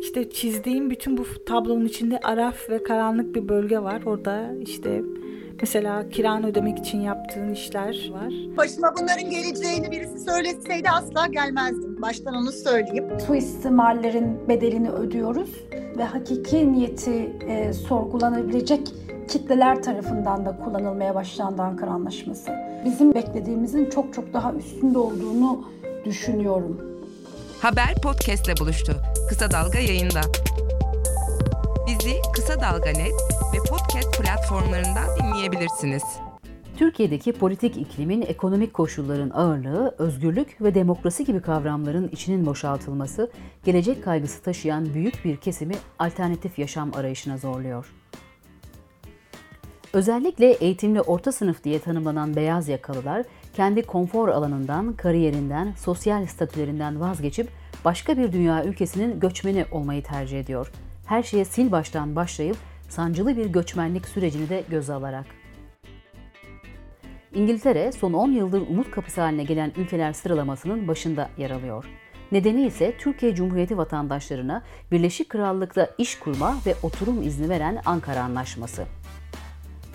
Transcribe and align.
işte 0.00 0.30
çizdiğim 0.30 0.90
bütün 0.90 1.16
bu 1.16 1.24
tablonun 1.46 1.84
içinde 1.84 2.18
araf 2.18 2.70
ve 2.70 2.82
karanlık 2.82 3.34
bir 3.34 3.48
bölge 3.48 3.78
var. 3.78 4.02
Orada 4.06 4.54
işte 4.60 5.02
Mesela 5.60 6.08
kiranı 6.08 6.46
ödemek 6.46 6.78
için 6.78 7.00
yaptığın 7.00 7.52
işler 7.52 8.10
var. 8.12 8.56
Başıma 8.56 8.94
bunların 9.00 9.30
geleceğini 9.30 9.90
birisi 9.90 10.18
söyleseydi 10.18 10.90
asla 10.90 11.26
gelmezdim. 11.26 12.02
Baştan 12.02 12.34
onu 12.34 12.52
söyleyeyim. 12.52 13.04
Suistimallerin 13.26 14.48
bedelini 14.48 14.90
ödüyoruz 14.90 15.50
ve 15.98 16.04
hakiki 16.04 16.72
niyeti 16.72 17.32
e, 17.48 17.72
sorgulanabilecek 17.72 18.88
kitleler 19.28 19.82
tarafından 19.82 20.46
da 20.46 20.58
kullanılmaya 20.64 21.14
başlandı 21.14 21.62
Ankara 21.62 21.90
Anlaşması. 21.90 22.50
Bizim 22.84 23.14
beklediğimizin 23.14 23.90
çok 23.90 24.14
çok 24.14 24.32
daha 24.32 24.52
üstünde 24.52 24.98
olduğunu 24.98 25.64
düşünüyorum. 26.04 26.80
Haber 27.62 27.94
podcastle 28.02 28.56
buluştu. 28.60 28.92
Kısa 29.30 29.50
Dalga 29.50 29.78
yayında. 29.78 30.20
Bizi 31.86 32.16
Kısa 32.34 32.60
Dalga 32.60 32.90
Net 32.90 33.12
ve 33.54 33.58
podcast 33.68 34.22
platformlarından 34.22 35.06
dinleyebilirsiniz. 35.22 36.02
Türkiye'deki 36.76 37.32
politik 37.32 37.76
iklimin 37.76 38.22
ekonomik 38.22 38.74
koşulların 38.74 39.30
ağırlığı, 39.30 39.94
özgürlük 39.98 40.62
ve 40.62 40.74
demokrasi 40.74 41.24
gibi 41.24 41.40
kavramların 41.42 42.08
içinin 42.08 42.46
boşaltılması, 42.46 43.30
gelecek 43.64 44.04
kaygısı 44.04 44.42
taşıyan 44.42 44.94
büyük 44.94 45.24
bir 45.24 45.36
kesimi 45.36 45.74
alternatif 45.98 46.58
yaşam 46.58 46.94
arayışına 46.94 47.36
zorluyor. 47.36 47.92
Özellikle 49.92 50.52
eğitimli 50.52 51.00
orta 51.00 51.32
sınıf 51.32 51.64
diye 51.64 51.78
tanımlanan 51.78 52.36
beyaz 52.36 52.68
yakalılar, 52.68 53.26
kendi 53.56 53.82
konfor 53.82 54.28
alanından, 54.28 54.92
kariyerinden, 54.92 55.74
sosyal 55.78 56.26
statülerinden 56.26 57.00
vazgeçip 57.00 57.48
başka 57.84 58.18
bir 58.18 58.32
dünya 58.32 58.64
ülkesinin 58.64 59.20
göçmeni 59.20 59.64
olmayı 59.70 60.02
tercih 60.02 60.40
ediyor. 60.40 60.72
Her 61.06 61.22
şeye 61.22 61.44
sil 61.52 61.68
baştan 61.72 62.16
başlayıp 62.16 62.56
sancılı 62.88 63.36
bir 63.36 63.46
göçmenlik 63.46 64.08
sürecini 64.08 64.48
de 64.48 64.64
göze 64.70 64.92
alarak. 64.92 65.26
İngiltere 67.34 67.92
son 67.92 68.12
10 68.12 68.30
yıldır 68.30 68.60
umut 68.60 68.90
kapısı 68.90 69.20
haline 69.20 69.44
gelen 69.44 69.72
ülkeler 69.76 70.12
sıralamasının 70.12 70.88
başında 70.88 71.30
yer 71.38 71.50
alıyor. 71.50 71.84
Nedeni 72.32 72.66
ise 72.66 72.96
Türkiye 72.98 73.34
Cumhuriyeti 73.34 73.78
vatandaşlarına 73.78 74.62
Birleşik 74.92 75.28
Krallık'ta 75.28 75.90
iş 75.98 76.18
kurma 76.18 76.56
ve 76.66 76.74
oturum 76.82 77.22
izni 77.22 77.48
veren 77.48 77.78
Ankara 77.86 78.22
Anlaşması. 78.22 78.84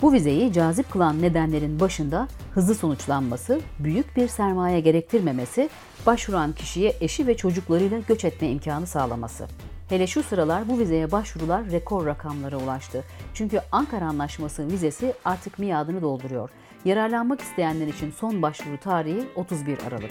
Bu 0.02 0.12
vizeyi 0.12 0.52
cazip 0.52 0.90
kılan 0.90 1.22
nedenlerin 1.22 1.80
başında 1.80 2.28
hızlı 2.54 2.74
sonuçlanması, 2.74 3.60
büyük 3.78 4.16
bir 4.16 4.28
sermaye 4.28 4.80
gerektirmemesi, 4.80 5.68
başvuran 6.06 6.52
kişiye 6.52 6.94
eşi 7.00 7.26
ve 7.26 7.36
çocuklarıyla 7.36 7.98
göç 7.98 8.24
etme 8.24 8.48
imkanı 8.48 8.86
sağlaması. 8.86 9.46
Hele 9.88 10.06
şu 10.06 10.22
sıralar 10.22 10.68
bu 10.68 10.78
vizeye 10.78 11.12
başvurular 11.12 11.70
rekor 11.70 12.06
rakamlara 12.06 12.56
ulaştı. 12.56 13.04
Çünkü 13.34 13.60
Ankara 13.72 14.04
Anlaşması 14.04 14.66
vizesi 14.66 15.14
artık 15.24 15.58
miadını 15.58 16.02
dolduruyor. 16.02 16.50
Yararlanmak 16.84 17.40
isteyenler 17.40 17.86
için 17.86 18.10
son 18.10 18.42
başvuru 18.42 18.76
tarihi 18.78 19.28
31 19.36 19.78
Aralık. 19.88 20.10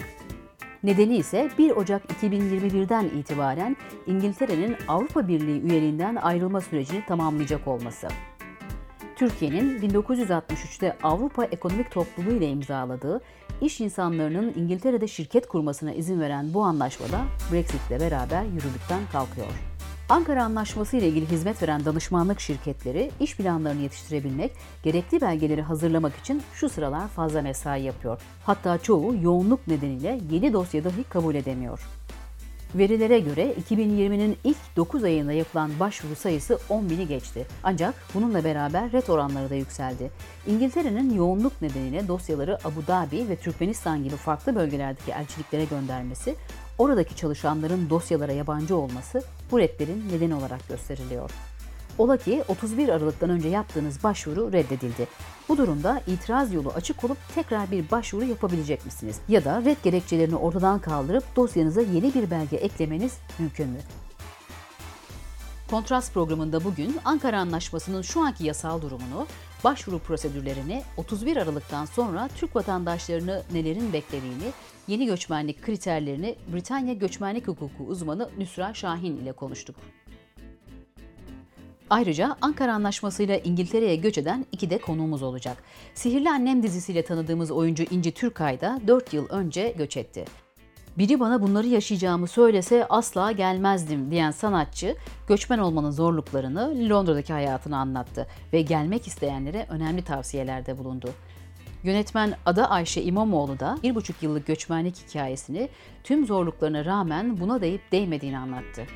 Nedeni 0.82 1.16
ise 1.16 1.50
1 1.58 1.70
Ocak 1.70 2.02
2021'den 2.04 3.04
itibaren 3.04 3.76
İngiltere'nin 4.06 4.76
Avrupa 4.88 5.28
Birliği 5.28 5.60
üyeliğinden 5.60 6.16
ayrılma 6.16 6.60
sürecini 6.60 7.06
tamamlayacak 7.06 7.68
olması. 7.68 8.08
Türkiye'nin 9.16 9.80
1963'te 9.80 10.96
Avrupa 11.02 11.44
Ekonomik 11.44 11.90
Topluluğu 11.90 12.30
ile 12.30 12.48
imzaladığı 12.48 13.20
iş 13.60 13.80
insanlarının 13.80 14.52
İngiltere'de 14.56 15.08
şirket 15.08 15.48
kurmasına 15.48 15.92
izin 15.92 16.20
veren 16.20 16.54
bu 16.54 16.62
anlaşmada 16.62 17.20
Brexit 17.52 17.80
ile 17.90 18.00
beraber 18.00 18.42
yürürlükten 18.44 19.00
kalkıyor. 19.12 19.46
Ankara 20.08 20.44
Anlaşması 20.44 20.96
ile 20.96 21.08
ilgili 21.08 21.30
hizmet 21.30 21.62
veren 21.62 21.84
danışmanlık 21.84 22.40
şirketleri 22.40 23.10
iş 23.20 23.36
planlarını 23.36 23.82
yetiştirebilmek, 23.82 24.52
gerekli 24.82 25.20
belgeleri 25.20 25.62
hazırlamak 25.62 26.16
için 26.16 26.42
şu 26.54 26.68
sıralar 26.68 27.08
fazla 27.08 27.42
mesai 27.42 27.82
yapıyor. 27.82 28.20
Hatta 28.44 28.78
çoğu 28.78 29.14
yoğunluk 29.22 29.66
nedeniyle 29.68 30.20
yeni 30.30 30.52
dosya 30.52 30.84
dahi 30.84 31.04
kabul 31.04 31.34
edemiyor. 31.34 31.80
Verilere 32.78 33.20
göre 33.20 33.54
2020'nin 33.70 34.36
ilk 34.44 34.76
9 34.76 35.04
ayında 35.04 35.32
yapılan 35.32 35.70
başvuru 35.80 36.16
sayısı 36.16 36.58
10 36.68 36.90
bini 36.90 37.08
geçti. 37.08 37.46
Ancak 37.62 37.94
bununla 38.14 38.44
beraber 38.44 38.92
ret 38.92 39.10
oranları 39.10 39.50
da 39.50 39.54
yükseldi. 39.54 40.10
İngiltere'nin 40.46 41.14
yoğunluk 41.14 41.62
nedeniyle 41.62 42.08
dosyaları 42.08 42.58
Abu 42.64 42.86
Dhabi 42.86 43.28
ve 43.28 43.36
Türkmenistan 43.36 44.04
gibi 44.04 44.16
farklı 44.16 44.54
bölgelerdeki 44.54 45.12
elçiliklere 45.12 45.64
göndermesi, 45.64 46.34
oradaki 46.78 47.16
çalışanların 47.16 47.90
dosyalara 47.90 48.32
yabancı 48.32 48.76
olması 48.76 49.22
bu 49.50 49.58
retlerin 49.58 50.04
nedeni 50.12 50.34
olarak 50.34 50.68
gösteriliyor. 50.68 51.30
Ola 51.98 52.16
ki 52.16 52.42
31 52.48 52.88
Aralık'tan 52.88 53.30
önce 53.30 53.48
yaptığınız 53.48 54.04
başvuru 54.04 54.52
reddedildi. 54.52 55.06
Bu 55.48 55.56
durumda 55.56 56.02
itiraz 56.06 56.54
yolu 56.54 56.70
açık 56.70 57.04
olup 57.04 57.18
tekrar 57.34 57.70
bir 57.70 57.90
başvuru 57.90 58.24
yapabilecek 58.24 58.84
misiniz? 58.84 59.20
Ya 59.28 59.44
da 59.44 59.64
red 59.64 59.76
gerekçelerini 59.82 60.36
ortadan 60.36 60.78
kaldırıp 60.78 61.36
dosyanıza 61.36 61.80
yeni 61.80 62.14
bir 62.14 62.30
belge 62.30 62.56
eklemeniz 62.56 63.18
mümkün 63.38 63.68
mü? 63.68 63.78
Kontrast 65.70 66.14
programında 66.14 66.64
bugün 66.64 66.96
Ankara 67.04 67.40
Anlaşması'nın 67.40 68.02
şu 68.02 68.20
anki 68.20 68.44
yasal 68.44 68.82
durumunu, 68.82 69.26
başvuru 69.64 69.98
prosedürlerini, 69.98 70.82
31 70.96 71.36
Aralık'tan 71.36 71.84
sonra 71.84 72.28
Türk 72.36 72.56
vatandaşlarını 72.56 73.42
nelerin 73.52 73.92
beklediğini, 73.92 74.52
yeni 74.88 75.06
göçmenlik 75.06 75.62
kriterlerini 75.62 76.36
Britanya 76.52 76.94
Göçmenlik 76.94 77.48
Hukuku 77.48 77.84
uzmanı 77.86 78.30
Nüsra 78.38 78.74
Şahin 78.74 79.16
ile 79.16 79.32
konuştuk. 79.32 79.76
Ayrıca 81.90 82.36
Ankara 82.40 82.74
Anlaşması 82.74 83.22
ile 83.22 83.42
İngiltere'ye 83.42 83.96
göç 83.96 84.18
eden 84.18 84.46
iki 84.52 84.70
de 84.70 84.78
konuğumuz 84.78 85.22
olacak. 85.22 85.56
Sihirli 85.94 86.30
Annem 86.30 86.62
dizisiyle 86.62 87.04
tanıdığımız 87.04 87.50
oyuncu 87.50 87.84
İnci 87.90 88.12
Türkay 88.12 88.60
da 88.60 88.80
4 88.86 89.14
yıl 89.14 89.28
önce 89.28 89.74
göç 89.78 89.96
etti. 89.96 90.24
Biri 90.98 91.20
bana 91.20 91.42
bunları 91.42 91.66
yaşayacağımı 91.66 92.28
söylese 92.28 92.86
asla 92.88 93.32
gelmezdim 93.32 94.10
diyen 94.10 94.30
sanatçı, 94.30 94.96
göçmen 95.28 95.58
olmanın 95.58 95.90
zorluklarını, 95.90 96.90
Londra'daki 96.90 97.32
hayatını 97.32 97.76
anlattı 97.76 98.26
ve 98.52 98.62
gelmek 98.62 99.06
isteyenlere 99.06 99.66
önemli 99.70 100.04
tavsiyelerde 100.04 100.78
bulundu. 100.78 101.10
Yönetmen 101.82 102.34
Ada 102.46 102.70
Ayşe 102.70 103.02
İmamoğlu 103.02 103.60
da 103.60 103.78
bir 103.82 103.94
buçuk 103.94 104.22
yıllık 104.22 104.46
göçmenlik 104.46 105.08
hikayesini 105.08 105.68
tüm 106.04 106.26
zorluklarına 106.26 106.84
rağmen 106.84 107.40
buna 107.40 107.60
değip 107.60 107.92
değmediğini 107.92 108.38
anlattı. 108.38 108.86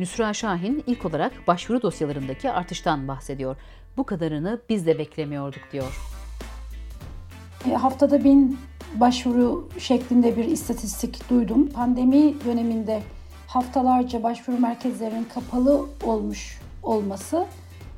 Nüsra 0.00 0.34
Şahin 0.34 0.84
ilk 0.86 1.04
olarak 1.04 1.32
başvuru 1.46 1.82
dosyalarındaki 1.82 2.50
artıştan 2.50 3.08
bahsediyor. 3.08 3.56
Bu 3.96 4.04
kadarını 4.04 4.60
biz 4.68 4.86
de 4.86 4.98
beklemiyorduk 4.98 5.62
diyor. 5.72 6.00
E, 7.70 7.74
haftada 7.74 8.24
bin 8.24 8.58
başvuru 8.94 9.68
şeklinde 9.78 10.36
bir 10.36 10.44
istatistik 10.44 11.30
duydum. 11.30 11.68
Pandemi 11.68 12.44
döneminde 12.44 13.02
haftalarca 13.46 14.22
başvuru 14.22 14.58
merkezlerinin 14.58 15.26
kapalı 15.34 15.86
olmuş 16.04 16.60
olması 16.82 17.46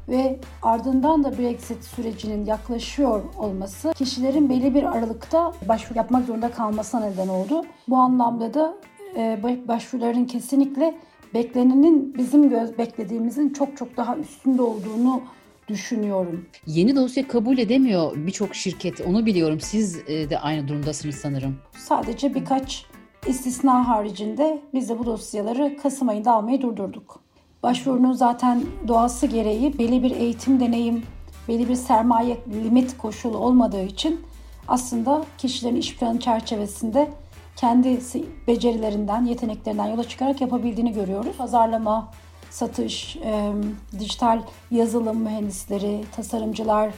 ve 0.08 0.41
ardından 0.62 1.24
da 1.24 1.38
Brexit 1.38 1.84
sürecinin 1.84 2.46
yaklaşıyor 2.46 3.22
olması 3.38 3.92
kişilerin 3.92 4.50
belli 4.50 4.74
bir 4.74 4.82
aralıkta 4.82 5.52
başvuru 5.68 5.98
yapmak 5.98 6.26
zorunda 6.26 6.50
kalmasına 6.50 7.00
neden 7.00 7.28
oldu. 7.28 7.64
Bu 7.88 7.96
anlamda 7.96 8.54
da 8.54 8.74
e, 9.16 9.41
başvuruların 9.68 10.24
kesinlikle 10.24 10.94
beklenenin 11.34 12.15
bizim 12.19 12.50
göz 12.50 12.78
beklediğimizin 12.78 13.50
çok 13.50 13.76
çok 13.76 13.97
daha 13.97 14.16
üstünde 14.16 14.62
olduğunu 14.62 15.22
düşünüyorum. 15.69 16.47
Yeni 16.66 16.97
dosya 16.97 17.28
kabul 17.28 17.59
edemiyor 17.59 18.12
birçok 18.16 18.54
şirket. 18.54 19.00
Onu 19.00 19.26
biliyorum. 19.26 19.60
Siz 19.60 19.98
e, 20.06 20.31
de 20.31 20.38
aynı 20.38 20.69
durumdasınız 20.69 21.15
sanırım. 21.15 21.56
Sadece 21.76 22.34
birkaç 22.34 22.87
istisna 23.26 23.88
haricinde 23.88 24.62
biz 24.75 24.88
de 24.88 24.98
bu 24.98 25.06
dosyaları 25.06 25.76
Kasım 25.82 26.09
ayında 26.09 26.32
almayı 26.32 26.60
durdurduk. 26.60 27.21
Başvurunun 27.62 28.12
zaten 28.12 28.62
doğası 28.89 29.27
gereği 29.27 29.78
belli 29.78 30.03
bir 30.03 30.10
eğitim 30.10 30.60
deneyim, 30.60 31.03
belli 31.48 31.68
bir 31.68 31.74
sermaye 31.74 32.36
limit 32.65 32.98
koşulu 32.98 33.39
olmadığı 33.39 33.83
için 33.83 34.21
aslında 34.68 35.24
kişilerin 35.39 35.77
iş 35.77 35.97
planı 35.97 36.21
çerçevesinde 36.21 37.10
kendi 37.57 38.01
becerilerinden, 38.47 39.25
yeteneklerinden 39.25 39.87
yola 39.87 40.04
çıkarak 40.04 40.41
yapabildiğini 40.41 40.93
görüyoruz. 40.93 41.37
Pazarlama, 41.39 42.09
satış, 42.51 43.16
e, 43.16 43.53
dijital 43.99 44.43
yazılım 44.71 45.16
mühendisleri, 45.16 46.04
tasarımcılar, 46.16 46.91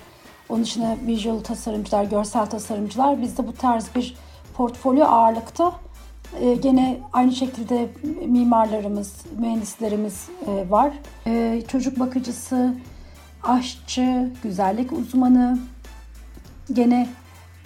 onun 0.49 0.63
dışında 0.63 0.97
visual 1.07 1.41
tasarımcılar, 1.41 2.05
görsel 2.05 2.47
tasarımcılar. 2.47 3.23
Bizde 3.23 3.47
bu 3.47 3.53
tarz 3.53 3.95
bir 3.95 4.17
portfolyo 4.57 5.05
ağırlıkta 5.05 5.73
e, 6.41 6.55
gene 6.55 7.01
aynı 7.13 7.33
şekilde 7.33 7.89
mimarlarımız, 8.27 9.17
mühendislerimiz 9.39 10.29
e, 10.47 10.71
var. 10.71 10.93
E, 11.27 11.63
çocuk 11.69 12.01
bakıcısı, 12.01 12.75
aşçı, 13.43 14.33
güzellik 14.43 14.93
uzmanı, 14.93 15.59
gene 16.73 17.09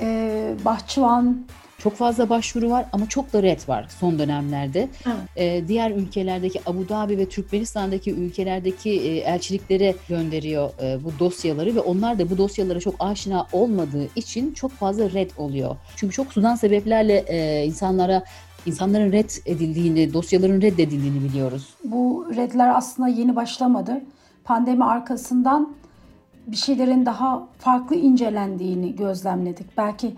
e, 0.00 0.54
bahçıvan, 0.64 1.46
Çok 1.78 1.94
fazla 1.94 2.28
başvuru 2.28 2.70
var 2.70 2.86
ama 2.92 3.08
çok 3.08 3.32
da 3.32 3.42
red 3.42 3.68
var 3.68 3.86
son 4.00 4.18
dönemlerde. 4.18 4.88
Evet. 5.06 5.16
Ee, 5.36 5.68
diğer 5.68 5.90
ülkelerdeki 5.90 6.60
Abu 6.66 6.88
Dhabi 6.88 7.18
ve 7.18 7.28
Türkmenistan'daki 7.28 8.12
ülkelerdeki 8.12 8.90
e, 8.90 9.16
elçiliklere 9.16 9.94
gönderiyor 10.08 10.70
e, 10.82 11.04
bu 11.04 11.18
dosyaları 11.18 11.74
ve 11.74 11.80
onlar 11.80 12.18
da 12.18 12.30
bu 12.30 12.38
dosyalara 12.38 12.80
çok 12.80 12.94
aşina 12.98 13.46
olmadığı 13.52 14.08
için 14.16 14.54
çok 14.54 14.70
fazla 14.70 15.10
red 15.12 15.30
oluyor. 15.36 15.76
Çünkü 15.96 16.14
çok 16.14 16.32
sudan 16.32 16.54
sebeplerle 16.54 17.24
e, 17.28 17.66
insanlara 17.66 18.24
insanların 18.66 19.12
red 19.12 19.30
edildiğini, 19.46 20.12
dosyaların 20.12 20.60
reddedildiğini 20.60 21.24
biliyoruz. 21.24 21.74
Bu 21.84 22.26
redler 22.36 22.76
aslında 22.76 23.08
yeni 23.08 23.36
başlamadı. 23.36 24.00
Pandemi 24.44 24.84
arkasından 24.84 25.74
bir 26.46 26.56
şeylerin 26.56 27.06
daha 27.06 27.48
farklı 27.58 27.96
incelendiğini 27.96 28.96
gözlemledik. 28.96 29.76
Belki 29.76 30.14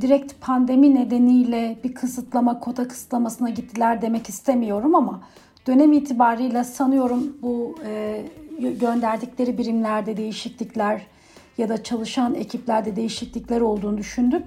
direkt 0.00 0.40
pandemi 0.40 0.94
nedeniyle 0.94 1.78
bir 1.84 1.94
kısıtlama, 1.94 2.60
kota 2.60 2.88
kısıtlamasına 2.88 3.50
gittiler 3.50 4.02
demek 4.02 4.28
istemiyorum 4.28 4.94
ama 4.94 5.22
dönem 5.66 5.92
itibariyle 5.92 6.64
sanıyorum 6.64 7.36
bu 7.42 7.74
e, 7.86 8.22
gönderdikleri 8.58 9.58
birimlerde 9.58 10.16
değişiklikler 10.16 11.02
ya 11.58 11.68
da 11.68 11.82
çalışan 11.82 12.34
ekiplerde 12.34 12.96
değişiklikler 12.96 13.60
olduğunu 13.60 13.98
düşündüm. 13.98 14.42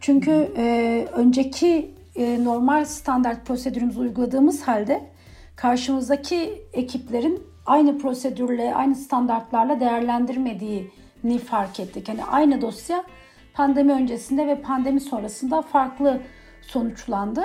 Çünkü 0.00 0.52
e, 0.56 1.06
önceki 1.12 1.90
e, 2.16 2.44
normal 2.44 2.84
standart 2.84 3.46
prosedürümüzü 3.46 4.00
uyguladığımız 4.00 4.62
halde 4.62 5.02
karşımızdaki 5.56 6.62
ekiplerin 6.72 7.42
aynı 7.66 7.98
prosedürle, 7.98 8.74
aynı 8.74 8.94
standartlarla 8.94 9.80
değerlendirmediğini 9.80 11.38
fark 11.46 11.80
ettik. 11.80 12.08
Yani 12.08 12.24
aynı 12.24 12.60
dosya 12.60 13.04
pandemi 13.54 13.92
öncesinde 13.92 14.46
ve 14.46 14.60
pandemi 14.60 15.00
sonrasında 15.00 15.62
farklı 15.62 16.20
sonuçlandı. 16.62 17.42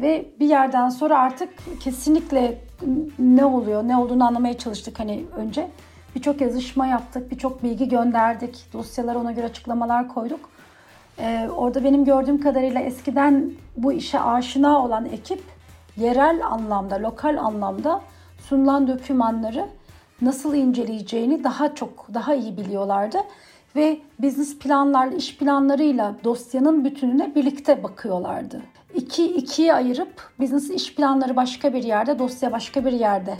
Ve 0.00 0.26
bir 0.40 0.48
yerden 0.48 0.88
sonra 0.88 1.18
artık 1.18 1.48
kesinlikle 1.80 2.58
ne 3.18 3.44
oluyor, 3.44 3.88
ne 3.88 3.96
olduğunu 3.96 4.24
anlamaya 4.26 4.58
çalıştık 4.58 5.00
hani 5.00 5.24
önce. 5.36 5.70
Birçok 6.14 6.40
yazışma 6.40 6.86
yaptık, 6.86 7.30
birçok 7.30 7.62
bilgi 7.62 7.88
gönderdik, 7.88 8.66
dosyalara 8.72 9.18
ona 9.18 9.32
göre 9.32 9.46
açıklamalar 9.46 10.08
koyduk. 10.08 10.50
Ee, 11.18 11.48
orada 11.56 11.84
benim 11.84 12.04
gördüğüm 12.04 12.40
kadarıyla 12.40 12.80
eskiden 12.80 13.50
bu 13.76 13.92
işe 13.92 14.20
aşina 14.20 14.84
olan 14.84 15.04
ekip 15.04 15.42
yerel 15.96 16.46
anlamda, 16.46 17.02
lokal 17.02 17.36
anlamda 17.36 18.00
sunulan 18.48 18.88
dokümanları 18.88 19.66
nasıl 20.22 20.54
inceleyeceğini 20.54 21.44
daha 21.44 21.74
çok, 21.74 22.06
daha 22.14 22.34
iyi 22.34 22.56
biliyorlardı. 22.56 23.18
Ve 23.76 24.00
business 24.18 24.58
planlarla, 24.58 25.16
iş 25.16 25.36
planlarıyla 25.36 26.16
dosyanın 26.24 26.84
bütününe 26.84 27.34
birlikte 27.34 27.82
bakıyorlardı. 27.82 28.62
İki, 28.94 29.26
ikiye 29.26 29.74
ayırıp 29.74 30.30
business 30.40 30.70
iş 30.70 30.94
planları 30.94 31.36
başka 31.36 31.74
bir 31.74 31.82
yerde, 31.82 32.18
dosya 32.18 32.52
başka 32.52 32.84
bir 32.84 32.92
yerde 32.92 33.36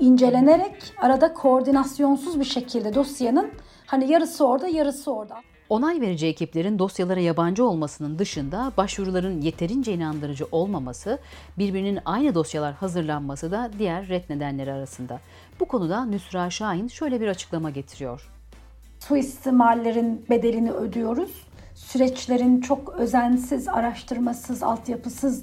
incelenerek 0.00 0.74
arada 1.02 1.34
koordinasyonsuz 1.34 2.40
bir 2.40 2.44
şekilde 2.44 2.94
dosyanın 2.94 3.48
hani 3.86 4.12
yarısı 4.12 4.46
orada, 4.46 4.68
yarısı 4.68 5.12
orada. 5.12 5.36
Onay 5.68 6.00
verici 6.00 6.26
ekiplerin 6.26 6.78
dosyalara 6.78 7.20
yabancı 7.20 7.64
olmasının 7.64 8.18
dışında 8.18 8.72
başvuruların 8.76 9.40
yeterince 9.40 9.92
inandırıcı 9.92 10.46
olmaması, 10.52 11.18
birbirinin 11.58 11.98
aynı 12.04 12.34
dosyalar 12.34 12.74
hazırlanması 12.74 13.50
da 13.50 13.70
diğer 13.78 14.08
red 14.08 14.24
nedenleri 14.30 14.72
arasında. 14.72 15.20
Bu 15.60 15.64
konuda 15.64 16.04
Nüsra 16.04 16.50
Şahin 16.50 16.88
şöyle 16.88 17.20
bir 17.20 17.28
açıklama 17.28 17.70
getiriyor. 17.70 18.37
Suistimallerin 19.00 20.26
bedelini 20.30 20.72
ödüyoruz. 20.72 21.46
Süreçlerin 21.74 22.60
çok 22.60 22.88
özensiz, 22.88 23.68
araştırmasız, 23.68 24.62
altyapısız 24.62 25.42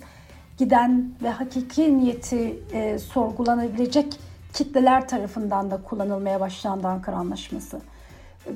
giden 0.58 1.12
ve 1.24 1.30
hakiki 1.30 1.98
niyeti 1.98 2.60
e, 2.72 3.00
sorgulanabilecek 3.00 4.20
kitleler 4.54 5.08
tarafından 5.08 5.72
da 5.72 5.82
kullanılmaya 5.84 6.40
başlandı 6.40 6.88
Ankara 6.88 7.16
Anlaşması 7.16 7.80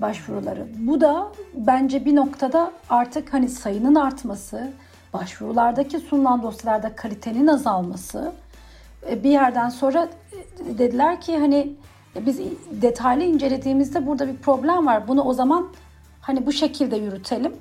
başvuruları. 0.01 0.67
Bu 0.77 1.01
da 1.01 1.27
bence 1.53 2.05
bir 2.05 2.15
noktada 2.15 2.71
artık 2.89 3.33
hani 3.33 3.49
sayının 3.49 3.95
artması, 3.95 4.71
başvurulardaki 5.13 5.99
sunulan 5.99 6.43
dosyalarda 6.43 6.95
kalitenin 6.95 7.47
azalması 7.47 8.31
e, 9.09 9.23
bir 9.23 9.29
yerden 9.29 9.69
sonra 9.69 10.09
e, 10.31 10.77
dediler 10.77 11.21
ki 11.21 11.37
hani 11.37 11.73
biz 12.15 12.39
detaylı 12.71 13.23
incelediğimizde 13.23 14.07
burada 14.07 14.27
bir 14.27 14.37
problem 14.37 14.85
var. 14.85 15.07
Bunu 15.07 15.23
o 15.23 15.33
zaman 15.33 15.67
hani 16.21 16.45
bu 16.45 16.51
şekilde 16.51 16.95
yürütelim. 16.95 17.53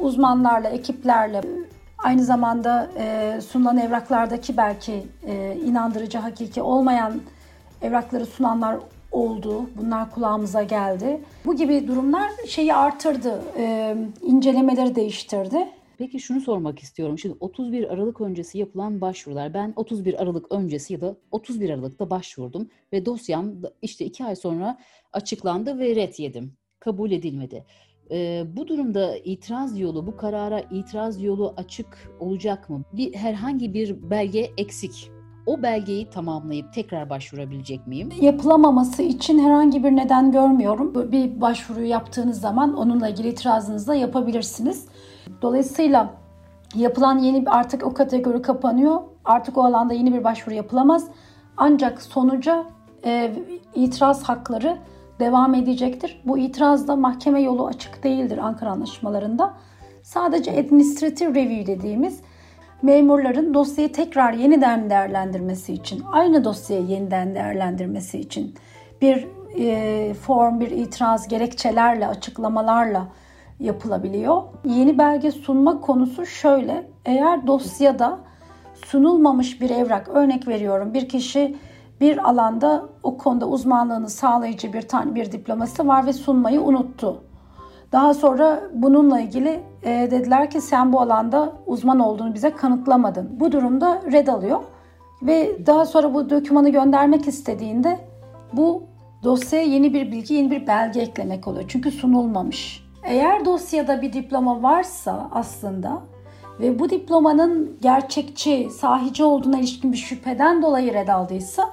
Uzmanlarla, 0.00 0.68
ekiplerle 0.68 1.40
aynı 1.98 2.24
zamanda 2.24 2.90
e, 2.98 3.38
sunulan 3.40 3.78
evraklardaki 3.78 4.56
belki 4.56 5.06
e, 5.26 5.56
inandırıcı, 5.64 6.18
hakiki 6.18 6.62
olmayan 6.62 7.20
evrakları 7.82 8.26
sunanlar 8.26 8.76
oldu. 9.12 9.70
Bunlar 9.76 10.10
kulağımıza 10.10 10.62
geldi. 10.62 11.20
Bu 11.46 11.56
gibi 11.56 11.88
durumlar 11.88 12.30
şeyi 12.46 12.74
artırdı, 12.74 13.42
e, 13.58 13.96
incelemeleri 14.22 14.94
değiştirdi. 14.94 15.68
Peki 15.98 16.20
şunu 16.20 16.40
sormak 16.40 16.78
istiyorum. 16.78 17.18
Şimdi 17.18 17.36
31 17.40 17.92
Aralık 17.92 18.20
öncesi 18.20 18.58
yapılan 18.58 19.00
başvurular. 19.00 19.54
Ben 19.54 19.72
31 19.76 20.22
Aralık 20.22 20.52
öncesi 20.52 20.92
ya 20.92 21.00
da 21.00 21.16
31 21.30 21.70
Aralık'ta 21.70 22.10
başvurdum 22.10 22.68
ve 22.92 23.06
dosyam 23.06 23.52
işte 23.82 24.04
iki 24.04 24.24
ay 24.24 24.36
sonra 24.36 24.78
açıklandı 25.12 25.78
ve 25.78 25.96
ret 25.96 26.20
yedim. 26.20 26.52
Kabul 26.80 27.10
edilmedi. 27.10 27.64
Ee, 28.10 28.44
bu 28.56 28.68
durumda 28.68 29.16
itiraz 29.16 29.78
yolu, 29.78 30.06
bu 30.06 30.16
karara 30.16 30.60
itiraz 30.60 31.22
yolu 31.22 31.54
açık 31.56 32.16
olacak 32.20 32.70
mı? 32.70 32.82
Bir 32.92 33.14
herhangi 33.14 33.74
bir 33.74 34.10
belge 34.10 34.50
eksik 34.56 35.10
o 35.46 35.62
belgeyi 35.62 36.10
tamamlayıp 36.10 36.72
tekrar 36.72 37.10
başvurabilecek 37.10 37.86
miyim? 37.86 38.12
Yapılamaması 38.20 39.02
için 39.02 39.38
herhangi 39.38 39.84
bir 39.84 39.90
neden 39.90 40.32
görmüyorum. 40.32 41.12
Bir 41.12 41.40
başvuruyu 41.40 41.86
yaptığınız 41.86 42.40
zaman 42.40 42.76
onunla 42.76 43.08
ilgili 43.08 43.28
itirazınızı 43.28 43.86
da 43.86 43.94
yapabilirsiniz. 43.94 44.86
Dolayısıyla 45.42 46.10
yapılan 46.74 47.18
yeni 47.18 47.44
artık 47.46 47.84
o 47.86 47.94
kategori 47.94 48.42
kapanıyor. 48.42 49.00
Artık 49.24 49.58
o 49.58 49.64
alanda 49.64 49.94
yeni 49.94 50.14
bir 50.14 50.24
başvuru 50.24 50.54
yapılamaz. 50.54 51.06
Ancak 51.56 52.02
sonuca 52.02 52.64
e, 53.04 53.32
itiraz 53.74 54.22
hakları 54.22 54.78
devam 55.20 55.54
edecektir. 55.54 56.22
Bu 56.24 56.38
itirazda 56.38 56.96
mahkeme 56.96 57.42
yolu 57.42 57.66
açık 57.66 58.04
değildir 58.04 58.38
Ankara 58.38 58.70
Anlaşmalarında. 58.70 59.54
Sadece 60.02 60.60
administrative 60.60 61.30
review 61.30 61.66
dediğimiz 61.66 62.20
memurların 62.82 63.54
dosyayı 63.54 63.92
tekrar 63.92 64.32
yeniden 64.32 64.90
değerlendirmesi 64.90 65.72
için, 65.72 66.02
aynı 66.12 66.44
dosyayı 66.44 66.86
yeniden 66.86 67.34
değerlendirmesi 67.34 68.18
için 68.18 68.54
bir 69.02 69.28
e, 69.58 70.14
form, 70.14 70.60
bir 70.60 70.70
itiraz 70.70 71.28
gerekçelerle, 71.28 72.06
açıklamalarla 72.06 73.08
yapılabiliyor. 73.60 74.42
Yeni 74.64 74.98
belge 74.98 75.30
sunma 75.30 75.80
konusu 75.80 76.26
şöyle. 76.26 76.90
Eğer 77.04 77.46
dosyada 77.46 78.18
sunulmamış 78.84 79.60
bir 79.60 79.70
evrak, 79.70 80.08
örnek 80.08 80.48
veriyorum 80.48 80.94
bir 80.94 81.08
kişi 81.08 81.56
bir 82.00 82.30
alanda 82.30 82.88
o 83.02 83.18
konuda 83.18 83.48
uzmanlığını 83.48 84.10
sağlayıcı 84.10 84.72
bir 84.72 84.82
tane 84.82 85.14
bir 85.14 85.32
diploması 85.32 85.86
var 85.86 86.06
ve 86.06 86.12
sunmayı 86.12 86.60
unuttu. 86.60 87.22
Daha 87.92 88.14
sonra 88.14 88.60
bununla 88.74 89.20
ilgili 89.20 89.60
e, 89.82 90.08
dediler 90.10 90.50
ki 90.50 90.60
sen 90.60 90.92
bu 90.92 91.00
alanda 91.00 91.52
uzman 91.66 91.98
olduğunu 91.98 92.34
bize 92.34 92.50
kanıtlamadın. 92.50 93.40
Bu 93.40 93.52
durumda 93.52 94.02
red 94.12 94.26
alıyor 94.26 94.60
ve 95.22 95.66
daha 95.66 95.86
sonra 95.86 96.14
bu 96.14 96.30
dokümanı 96.30 96.68
göndermek 96.68 97.28
istediğinde 97.28 97.98
bu 98.52 98.82
dosyaya 99.22 99.64
yeni 99.64 99.94
bir 99.94 100.12
bilgi, 100.12 100.34
yeni 100.34 100.50
bir 100.50 100.66
belge 100.66 101.00
eklemek 101.00 101.48
oluyor. 101.48 101.64
Çünkü 101.68 101.90
sunulmamış. 101.90 102.85
Eğer 103.06 103.44
dosyada 103.44 104.02
bir 104.02 104.12
diploma 104.12 104.62
varsa 104.62 105.28
aslında 105.32 106.02
ve 106.60 106.78
bu 106.78 106.90
diplomanın 106.90 107.78
gerçekçi, 107.82 108.70
sahici 108.70 109.24
olduğuna 109.24 109.58
ilişkin 109.58 109.92
bir 109.92 109.96
şüpheden 109.96 110.62
dolayı 110.62 110.94
red 110.94 111.08
aldıysa 111.08 111.70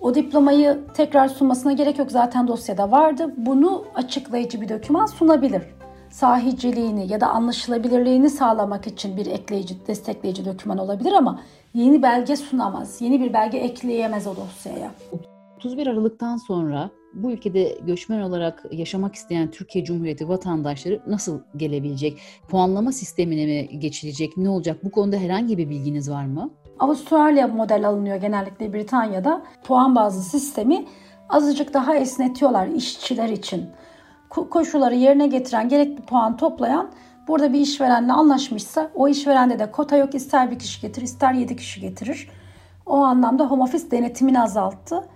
o 0.00 0.14
diplomayı 0.14 0.80
tekrar 0.94 1.28
sunmasına 1.28 1.72
gerek 1.72 1.98
yok 1.98 2.10
zaten 2.10 2.48
dosyada 2.48 2.90
vardı. 2.90 3.34
Bunu 3.36 3.84
açıklayıcı 3.94 4.60
bir 4.60 4.68
doküman 4.68 5.06
sunabilir. 5.06 5.62
Sahiciliğini 6.10 7.12
ya 7.12 7.20
da 7.20 7.28
anlaşılabilirliğini 7.28 8.30
sağlamak 8.30 8.86
için 8.86 9.16
bir 9.16 9.26
ekleyici, 9.26 9.86
destekleyici 9.86 10.44
doküman 10.44 10.78
olabilir 10.78 11.12
ama 11.12 11.40
yeni 11.74 12.02
belge 12.02 12.36
sunamaz. 12.36 13.00
Yeni 13.00 13.20
bir 13.20 13.32
belge 13.32 13.58
ekleyemez 13.58 14.26
o 14.26 14.36
dosyaya. 14.36 14.90
31 15.56 15.86
Aralık'tan 15.86 16.36
sonra 16.36 16.90
bu 17.22 17.32
ülkede 17.32 17.78
göçmen 17.86 18.20
olarak 18.20 18.64
yaşamak 18.70 19.14
isteyen 19.14 19.50
Türkiye 19.50 19.84
Cumhuriyeti 19.84 20.28
vatandaşları 20.28 21.00
nasıl 21.06 21.40
gelebilecek? 21.56 22.18
Puanlama 22.48 22.92
sistemine 22.92 23.46
mi 23.46 23.78
geçilecek? 23.78 24.36
Ne 24.36 24.48
olacak? 24.48 24.84
Bu 24.84 24.90
konuda 24.90 25.16
herhangi 25.16 25.58
bir 25.58 25.70
bilginiz 25.70 26.10
var 26.10 26.24
mı? 26.24 26.50
Avustralya 26.78 27.48
model 27.48 27.88
alınıyor 27.88 28.16
genellikle 28.16 28.72
Britanya'da. 28.72 29.42
Puan 29.64 29.96
bazlı 29.96 30.22
sistemi 30.22 30.86
azıcık 31.28 31.74
daha 31.74 31.96
esnetiyorlar 31.96 32.66
işçiler 32.66 33.28
için. 33.28 33.64
Koşulları 34.30 34.94
yerine 34.94 35.26
getiren, 35.26 35.68
gerekli 35.68 36.02
puan 36.02 36.36
toplayan 36.36 36.90
burada 37.28 37.52
bir 37.52 37.60
işverenle 37.60 38.12
anlaşmışsa 38.12 38.90
o 38.94 39.08
işverende 39.08 39.58
de 39.58 39.70
kota 39.70 39.96
yok 39.96 40.14
ister 40.14 40.50
bir 40.50 40.58
kişi 40.58 40.80
getirir 40.80 41.06
ister 41.06 41.32
yedi 41.32 41.56
kişi 41.56 41.80
getirir. 41.80 42.28
O 42.86 42.96
anlamda 42.96 43.44
home 43.44 43.62
office 43.62 43.90
denetimini 43.90 44.40
azalttı. 44.40 45.08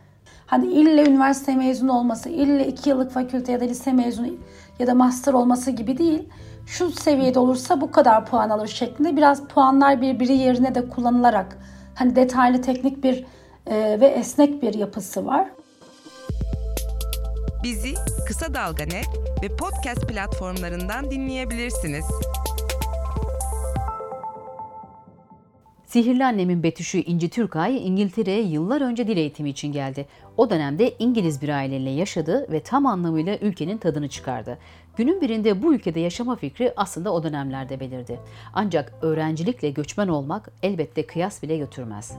Hani 0.50 0.66
ille 0.66 1.02
üniversite 1.02 1.56
mezunu 1.56 1.92
olması, 1.92 2.28
ille 2.28 2.66
iki 2.66 2.90
yıllık 2.90 3.12
fakülte 3.12 3.52
ya 3.52 3.60
da 3.60 3.64
lise 3.64 3.92
mezunu 3.92 4.26
ya 4.78 4.86
da 4.86 4.94
master 4.94 5.32
olması 5.32 5.70
gibi 5.70 5.98
değil. 5.98 6.28
Şu 6.66 6.90
seviyede 6.90 7.38
olursa 7.38 7.80
bu 7.80 7.90
kadar 7.90 8.26
puan 8.26 8.50
alır 8.50 8.68
şeklinde 8.68 9.16
biraz 9.16 9.48
puanlar 9.48 10.02
birbiri 10.02 10.32
yerine 10.32 10.74
de 10.74 10.88
kullanılarak 10.88 11.58
hani 11.94 12.16
detaylı 12.16 12.62
teknik 12.62 13.04
bir 13.04 13.24
e, 13.66 14.00
ve 14.00 14.06
esnek 14.06 14.62
bir 14.62 14.74
yapısı 14.74 15.26
var. 15.26 15.46
Bizi 17.62 17.94
Kısa 18.28 18.54
Dalga 18.54 18.84
Net 18.84 19.08
ve 19.42 19.56
podcast 19.56 20.08
platformlarından 20.08 21.10
dinleyebilirsiniz. 21.10 22.04
Sihirli 25.90 26.24
annemin 26.24 26.62
Betüş'ü 26.62 26.98
İnci 26.98 27.28
Türkay 27.28 27.86
İngiltere'ye 27.86 28.42
yıllar 28.42 28.80
önce 28.80 29.06
dil 29.06 29.16
eğitimi 29.16 29.50
için 29.50 29.72
geldi. 29.72 30.06
O 30.36 30.50
dönemde 30.50 30.94
İngiliz 30.98 31.42
bir 31.42 31.48
aileyle 31.48 31.90
yaşadı 31.90 32.46
ve 32.52 32.60
tam 32.60 32.86
anlamıyla 32.86 33.38
ülkenin 33.38 33.78
tadını 33.78 34.08
çıkardı. 34.08 34.58
Günün 34.96 35.20
birinde 35.20 35.62
bu 35.62 35.74
ülkede 35.74 36.00
yaşama 36.00 36.36
fikri 36.36 36.72
aslında 36.76 37.12
o 37.12 37.22
dönemlerde 37.22 37.80
belirdi. 37.80 38.20
Ancak 38.54 38.92
öğrencilikle 39.02 39.70
göçmen 39.70 40.08
olmak 40.08 40.48
elbette 40.62 41.06
kıyas 41.06 41.42
bile 41.42 41.56
götürmez. 41.56 42.16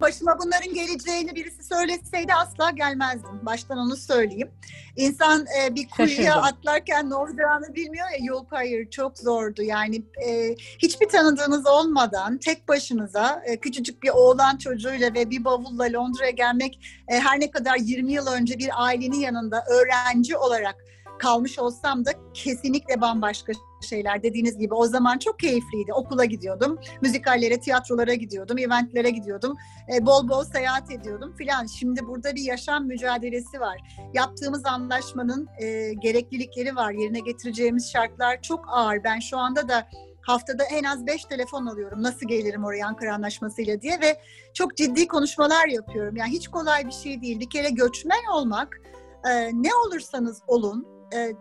Başıma 0.00 0.38
bunların 0.38 0.74
geleceğini 0.74 1.34
birisi 1.34 1.64
söyleseydi 1.64 2.34
asla 2.34 2.70
gelmezdim. 2.70 3.46
Baştan 3.46 3.78
onu 3.78 3.96
söyleyeyim. 3.96 4.50
İnsan 4.96 5.46
e, 5.60 5.74
bir 5.74 5.88
kuyuya 5.88 6.16
Şaşırdım. 6.16 6.42
atlarken 6.44 7.10
ne 7.10 7.14
olacağını 7.14 7.74
bilmiyor 7.74 8.06
ya. 8.10 8.26
Yok 8.26 8.46
hayır 8.50 8.90
çok 8.90 9.18
zordu. 9.18 9.62
Yani 9.62 10.02
e, 10.26 10.54
hiçbir 10.78 11.08
tanıdığınız 11.08 11.66
olmadan 11.66 12.38
tek 12.38 12.68
başınıza 12.68 13.42
e, 13.46 13.56
küçücük 13.56 14.02
bir 14.02 14.08
oğlan 14.08 14.56
çocuğuyla 14.56 15.14
ve 15.14 15.30
bir 15.30 15.44
bavulla 15.44 15.92
Londra'ya 15.92 16.30
gelmek 16.30 16.80
e, 17.08 17.20
her 17.20 17.40
ne 17.40 17.50
kadar 17.50 17.76
20 17.76 18.12
yıl 18.12 18.26
önce 18.26 18.58
bir 18.58 18.70
ailenin 18.82 19.20
yanında 19.20 19.64
öğrenci 19.70 20.36
olarak 20.36 20.76
kalmış 21.18 21.58
olsam 21.58 22.04
da 22.04 22.10
kesinlikle 22.34 23.00
bambaşka 23.00 23.52
şeyler 23.80 24.22
dediğiniz 24.22 24.58
gibi 24.58 24.74
o 24.74 24.86
zaman 24.86 25.18
çok 25.18 25.38
keyifliydi. 25.38 25.92
Okula 25.92 26.24
gidiyordum, 26.24 26.78
müzikallere, 27.02 27.60
tiyatrolara 27.60 28.14
gidiyordum, 28.14 28.58
eventlere 28.58 29.10
gidiyordum, 29.10 29.56
e, 29.94 30.06
bol 30.06 30.28
bol 30.28 30.44
seyahat 30.44 30.90
ediyordum 30.90 31.34
filan. 31.38 31.66
Şimdi 31.66 32.06
burada 32.06 32.34
bir 32.34 32.42
yaşam 32.42 32.86
mücadelesi 32.86 33.60
var. 33.60 33.76
Yaptığımız 34.14 34.66
anlaşmanın 34.66 35.48
e, 35.60 35.92
gereklilikleri 35.92 36.76
var. 36.76 36.92
Yerine 36.92 37.20
getireceğimiz 37.20 37.92
şartlar 37.92 38.42
çok 38.42 38.64
ağır. 38.68 39.04
Ben 39.04 39.20
şu 39.20 39.38
anda 39.38 39.68
da 39.68 39.88
haftada 40.20 40.64
en 40.64 40.84
az 40.84 41.06
5 41.06 41.24
telefon 41.24 41.66
alıyorum. 41.66 42.02
Nasıl 42.02 42.28
gelirim 42.28 42.64
oraya 42.64 42.86
Ankara 42.86 43.14
Anlaşması'yla 43.14 43.80
diye 43.80 44.00
ve 44.00 44.20
çok 44.54 44.76
ciddi 44.76 45.08
konuşmalar 45.08 45.68
yapıyorum. 45.68 46.16
Yani 46.16 46.30
hiç 46.30 46.48
kolay 46.48 46.86
bir 46.86 46.92
şey 46.92 47.22
değil. 47.22 47.40
Bir 47.40 47.50
kere 47.50 47.70
göçmen 47.70 48.24
olmak 48.34 48.80
e, 49.24 49.50
ne 49.52 49.74
olursanız 49.74 50.42
olun 50.46 50.97
e, 51.14 51.32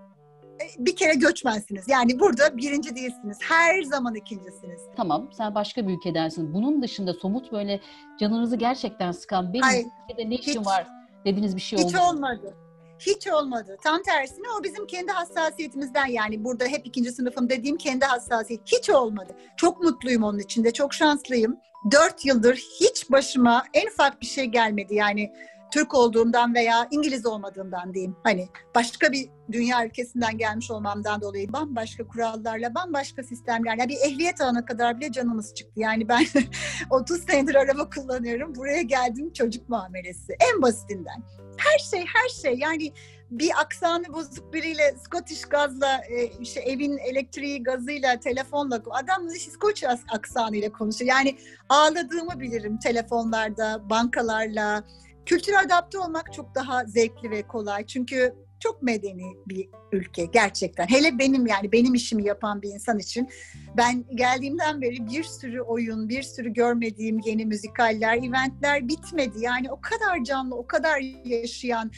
bir 0.78 0.96
kere 0.96 1.14
göçmensiniz. 1.14 1.86
Yani 1.88 2.20
burada 2.20 2.58
birinci 2.58 2.96
değilsiniz. 2.96 3.38
Her 3.42 3.82
zaman 3.82 4.16
ikincisiniz. 4.16 4.82
Tamam 4.98 5.30
sen 5.38 5.56
başka 5.56 5.88
bir 5.88 5.94
ülkedensin. 5.94 6.54
Bunun 6.54 6.82
dışında 6.82 7.14
somut 7.14 7.52
böyle 7.52 7.80
canınızı 8.20 8.56
gerçekten 8.56 9.12
sıkan 9.12 9.54
benim 9.54 9.64
Hayır, 9.64 9.86
ülkede 10.04 10.30
ne 10.30 10.36
işim 10.36 10.62
hiç. 10.62 10.68
var 10.68 10.88
dediğiniz 11.26 11.56
bir 11.56 11.62
şey 11.62 11.80
oldu. 11.80 11.88
Hiç 11.88 11.96
olmadı. 11.96 12.56
Hiç 13.00 13.28
olmadı. 13.28 13.78
Tam 13.84 14.02
tersine 14.04 14.46
o 14.60 14.64
bizim 14.64 14.88
kendi 14.88 15.12
hassasiyetimizden 15.12 16.06
yani 16.06 16.44
burada 16.44 16.66
hep 16.66 16.88
ikinci 16.88 17.12
sınıfım 17.12 17.50
dediğim 17.50 17.78
kendi 17.78 18.06
hassasiyet. 18.06 18.62
Hiç 18.66 18.90
olmadı. 18.90 19.36
Çok 19.58 19.84
mutluyum 19.84 20.24
onun 20.24 20.40
içinde. 20.40 20.74
Çok 20.74 20.94
şanslıyım. 20.94 21.58
Dört 21.92 22.26
yıldır 22.26 22.56
hiç 22.56 23.12
başıma 23.12 23.64
en 23.74 23.88
ufak 23.88 24.22
bir 24.22 24.26
şey 24.26 24.46
gelmedi. 24.46 24.96
Yani 24.96 25.34
Türk 25.72 25.94
olduğumdan 25.94 26.54
veya 26.54 26.88
İngiliz 26.92 27.26
olmadığımdan 27.26 27.94
diyeyim. 27.94 28.16
Hani 28.24 28.50
başka 28.76 29.12
bir 29.12 29.30
dünya 29.52 29.86
ülkesinden 29.86 30.38
gelmiş 30.38 30.72
olmamdan 30.72 31.22
dolayı 31.22 31.54
bambaşka 31.54 32.08
kurallarla, 32.08 32.76
bambaşka 32.76 33.24
sistemlerle 33.24 33.88
bir 33.88 33.98
ehliyet 34.06 34.42
alana 34.42 34.66
kadar 34.66 35.00
bile 35.00 35.12
canımız 35.12 35.54
çıktı. 35.54 35.80
Yani 35.80 36.10
ben 36.10 36.26
30 36.90 37.22
senedir 37.22 37.56
araba 37.56 37.90
kullanıyorum. 37.90 38.56
Buraya 38.56 38.82
geldim 38.82 39.34
çocuk 39.34 39.70
muamelesi. 39.70 40.36
En 40.54 40.62
basitinden. 40.62 41.24
Her 41.58 41.80
şey, 41.80 42.06
her 42.06 42.30
şey. 42.30 42.60
Yani 42.60 42.94
bir 43.32 43.52
aksanı 43.62 44.14
bozuk 44.14 44.54
biriyle 44.54 44.96
Scottish 45.06 45.42
gazla 45.42 46.02
e, 46.10 46.26
işte 46.42 46.60
evin 46.60 46.98
elektriği 46.98 47.64
gazıyla 47.64 48.20
telefonla 48.20 48.82
adam 48.92 49.28
İskoç 49.28 49.84
aksanıyla 50.14 50.72
konuşuyor. 50.72 51.10
Yani 51.10 51.38
ağladığımı 51.70 52.40
bilirim 52.40 52.80
telefonlarda, 52.80 53.90
bankalarla. 53.90 54.84
Kültüre 55.28 55.58
adapte 55.58 56.00
olmak 56.00 56.34
çok 56.34 56.56
daha 56.56 56.86
zevkli 56.86 57.32
ve 57.32 57.42
kolay. 57.48 57.86
Çünkü 57.86 58.34
çok 58.60 58.84
medeni 58.84 59.34
bir 59.48 59.70
ülke 59.92 60.26
gerçekten. 60.26 60.88
Hele 60.88 61.20
benim 61.20 61.48
yani 61.48 61.72
benim 61.72 61.94
işimi 61.94 62.26
yapan 62.26 62.62
bir 62.62 62.70
insan 62.70 63.00
için 63.00 63.30
ben 63.78 64.06
geldiğimden 64.16 64.82
beri 64.82 65.08
bir 65.08 65.24
sürü 65.24 65.62
oyun, 65.62 66.10
bir 66.10 66.24
sürü 66.24 66.54
görmediğim 66.54 67.20
yeni 67.26 67.46
müzikaller, 67.46 68.18
eventler 68.18 68.88
bitmedi. 68.88 69.38
Yani 69.40 69.72
o 69.72 69.82
kadar 69.82 70.24
canlı, 70.24 70.56
o 70.56 70.68
kadar 70.68 71.00
yaşayan 71.26 71.92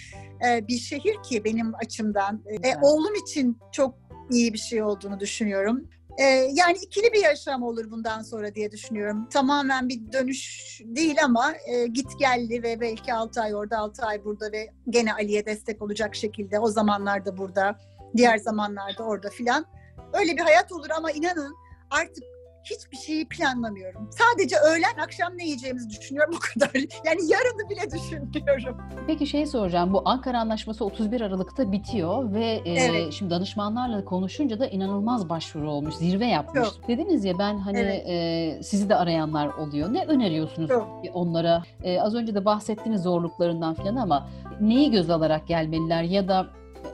e, 0.47 0.67
bir 0.67 0.77
şehir 0.77 1.23
ki 1.23 1.43
benim 1.43 1.75
açımdan. 1.75 2.43
E, 2.63 2.75
oğlum 2.81 3.15
için 3.15 3.57
çok 3.71 3.95
iyi 4.31 4.53
bir 4.53 4.59
şey 4.59 4.83
olduğunu 4.83 5.19
düşünüyorum. 5.19 5.89
E, 6.19 6.23
yani 6.53 6.77
ikili 6.81 7.13
bir 7.13 7.23
yaşam 7.23 7.63
olur 7.63 7.91
bundan 7.91 8.21
sonra 8.21 8.55
diye 8.55 8.71
düşünüyorum. 8.71 9.29
Tamamen 9.29 9.89
bir 9.89 10.11
dönüş 10.11 10.81
değil 10.85 11.15
ama 11.23 11.53
e, 11.65 11.87
git 11.87 12.19
gelli 12.19 12.63
ve 12.63 12.81
belki 12.81 13.13
6 13.13 13.41
ay 13.41 13.55
orada 13.55 13.77
6 13.77 14.05
ay 14.05 14.25
burada 14.25 14.51
ve 14.51 14.69
gene 14.89 15.13
Ali'ye 15.13 15.45
destek 15.45 15.81
olacak 15.81 16.15
şekilde 16.15 16.59
o 16.59 16.67
zamanlarda 16.67 17.37
burada, 17.37 17.79
diğer 18.17 18.37
zamanlarda 18.37 19.03
orada 19.03 19.29
filan. 19.29 19.65
Öyle 20.13 20.37
bir 20.37 20.41
hayat 20.41 20.71
olur 20.71 20.89
ama 20.97 21.11
inanın 21.11 21.55
artık 21.89 22.23
hiçbir 22.63 22.97
şeyi 22.97 23.27
planlamıyorum. 23.27 24.09
Sadece 24.11 24.55
öğlen 24.57 25.03
akşam 25.03 25.37
ne 25.37 25.43
yiyeceğimizi 25.45 25.89
düşünüyorum 25.89 26.35
o 26.37 26.39
kadar. 26.39 26.69
Yani 27.05 27.19
yarını 27.31 27.69
bile 27.69 27.91
düşünmüyorum. 27.91 28.77
Peki 29.07 29.27
şey 29.27 29.45
soracağım. 29.45 29.93
Bu 29.93 30.01
Ankara 30.05 30.39
Anlaşması 30.39 30.85
31 30.85 31.21
Aralık'ta 31.21 31.71
bitiyor 31.71 32.33
ve 32.33 32.45
e, 32.45 32.73
Evet. 32.73 33.13
şimdi 33.13 33.31
danışmanlarla 33.31 34.05
konuşunca 34.05 34.59
da 34.59 34.67
inanılmaz 34.67 35.29
başvuru 35.29 35.71
olmuş. 35.71 35.95
Zirve 35.95 36.25
yapmış. 36.25 36.69
Çok. 36.69 36.87
Dediniz 36.87 37.25
ya 37.25 37.39
ben 37.39 37.57
hani 37.57 37.79
Evet. 37.79 38.03
e, 38.07 38.63
sizi 38.63 38.89
de 38.89 38.95
arayanlar 38.95 39.47
oluyor. 39.47 39.93
Ne 39.93 40.05
öneriyorsunuz 40.05 40.69
Çok. 40.69 41.01
onlara? 41.13 41.63
E, 41.83 42.01
az 42.01 42.15
önce 42.15 42.35
de 42.35 42.45
bahsettiniz 42.45 43.03
zorluklarından 43.03 43.73
falan 43.73 43.95
ama 43.95 44.29
neyi 44.61 44.91
göz 44.91 45.09
alarak 45.09 45.47
gelmeliler 45.47 46.03
ya 46.03 46.27
da 46.27 46.47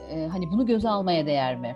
e, 0.10 0.27
hani 0.27 0.51
bunu 0.51 0.65
göze 0.65 0.89
almaya 0.89 1.25
değer 1.25 1.55
mi? 1.55 1.75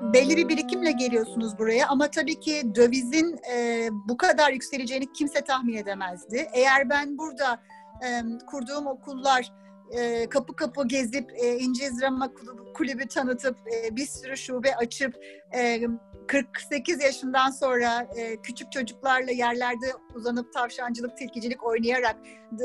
Belli 0.00 0.36
bir 0.36 0.48
birikimle 0.48 0.92
geliyorsunuz 0.92 1.58
buraya 1.58 1.88
ama 1.88 2.10
tabii 2.10 2.40
ki 2.40 2.62
dövizin 2.74 3.38
e, 3.52 3.88
bu 4.08 4.16
kadar 4.16 4.52
yükseleceğini 4.52 5.12
kimse 5.12 5.40
tahmin 5.40 5.76
edemezdi. 5.76 6.48
Eğer 6.52 6.90
ben 6.90 7.18
burada 7.18 7.62
e, 8.06 8.22
kurduğum 8.46 8.86
okullar 8.86 9.52
e, 9.90 10.28
kapı 10.28 10.56
kapı 10.56 10.88
gezip 10.88 11.30
e, 11.30 11.58
Drama 12.00 12.32
Kulübü, 12.32 12.72
kulübü 12.72 13.08
tanıtıp 13.08 13.56
e, 13.74 13.96
bir 13.96 14.06
sürü 14.06 14.36
şube 14.36 14.76
açıp 14.76 15.14
e, 15.54 15.80
48 16.26 17.02
yaşından 17.02 17.50
sonra 17.50 18.08
e, 18.16 18.36
küçük 18.42 18.72
çocuklarla 18.72 19.30
yerlerde 19.30 19.86
uzanıp 20.14 20.52
tavşancılık, 20.52 21.16
tilkicilik 21.16 21.66
oynayarak 21.66 22.16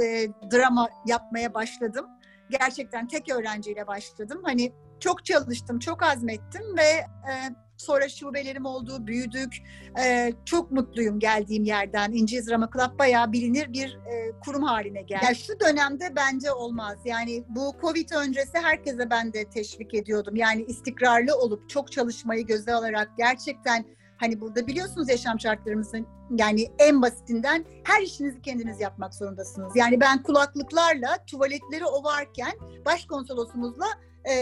e, 0.04 0.28
drama 0.52 0.90
yapmaya 1.06 1.54
başladım. 1.54 2.06
Gerçekten 2.50 3.08
tek 3.08 3.30
öğrenciyle 3.30 3.88
başladım. 3.88 4.42
Hani 4.46 4.72
çok 5.00 5.26
çalıştım, 5.26 5.80
çok 5.80 6.04
azmettim 6.04 6.78
ve 6.78 6.90
e, 7.32 7.34
sonra 7.80 8.10
şubelerim 8.10 8.66
oldu, 8.66 9.08
büyüdük. 9.08 9.58
E, 10.04 10.34
çok 10.46 10.72
mutluyum 10.72 11.20
geldiğim 11.20 11.64
yerden. 11.64 12.12
İngiliz 12.12 12.50
Drama 12.50 12.70
Club 12.74 13.00
bayağı 13.00 13.32
bilinir 13.32 13.74
bir 13.74 14.00
e, 14.12 14.32
kurum 14.40 14.64
haline 14.64 15.02
geldi. 15.02 15.26
Ya 15.26 15.34
şu 15.34 15.60
dönemde 15.60 16.16
bence 16.16 16.52
olmaz. 16.52 16.98
Yani 17.06 17.44
bu 17.50 17.76
Covid 17.82 18.10
öncesi 18.10 18.58
herkese 18.58 19.10
ben 19.10 19.34
de 19.34 19.50
teşvik 19.50 19.94
ediyordum. 19.94 20.36
Yani 20.36 20.64
istikrarlı 20.64 21.36
olup 21.36 21.70
çok 21.70 21.92
çalışmayı 21.92 22.46
göze 22.46 22.74
alarak 22.74 23.10
gerçekten 23.18 23.86
hani 24.18 24.42
burada 24.42 24.68
biliyorsunuz 24.68 25.10
yaşam 25.10 25.40
şartlarımızın 25.40 26.08
yani 26.38 26.68
en 26.80 27.02
basitinden 27.02 27.66
her 27.84 28.02
işinizi 28.02 28.42
kendiniz 28.42 28.82
yapmak 28.82 29.16
zorundasınız. 29.16 29.76
Yani 29.76 30.00
ben 30.00 30.24
kulaklıklarla 30.24 31.26
tuvaletleri 31.28 31.86
ovarken 31.86 32.52
başkonsolosumuzla 32.86 33.86
e, 34.26 34.34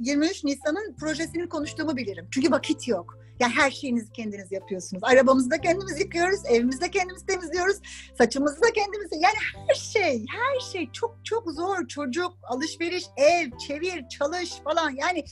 23 0.00 0.44
Nisan'ın 0.44 0.94
projesini 1.00 1.48
konuştuğumu 1.48 1.96
bilirim. 1.96 2.28
Çünkü 2.30 2.50
vakit 2.50 2.88
yok. 2.88 3.18
Yani 3.40 3.52
her 3.52 3.70
şeyinizi 3.70 4.12
kendiniz 4.12 4.52
yapıyorsunuz. 4.52 5.04
Arabamızı 5.04 5.50
da 5.50 5.60
kendimiz 5.60 6.00
yıkıyoruz, 6.00 6.40
evimizi 6.46 6.80
de 6.80 6.90
kendimiz 6.90 7.26
temizliyoruz, 7.26 7.76
saçımızı 8.18 8.62
da 8.62 8.72
kendimiz 8.72 9.08
yani 9.12 9.34
her 9.68 9.74
şey, 9.74 10.24
her 10.30 10.60
şey 10.60 10.92
çok 10.92 11.18
çok 11.24 11.50
zor. 11.50 11.88
Çocuk, 11.88 12.32
alışveriş, 12.42 13.04
ev, 13.16 13.50
çevir, 13.66 14.08
çalış 14.08 14.52
falan 14.64 14.90
yani 14.90 15.24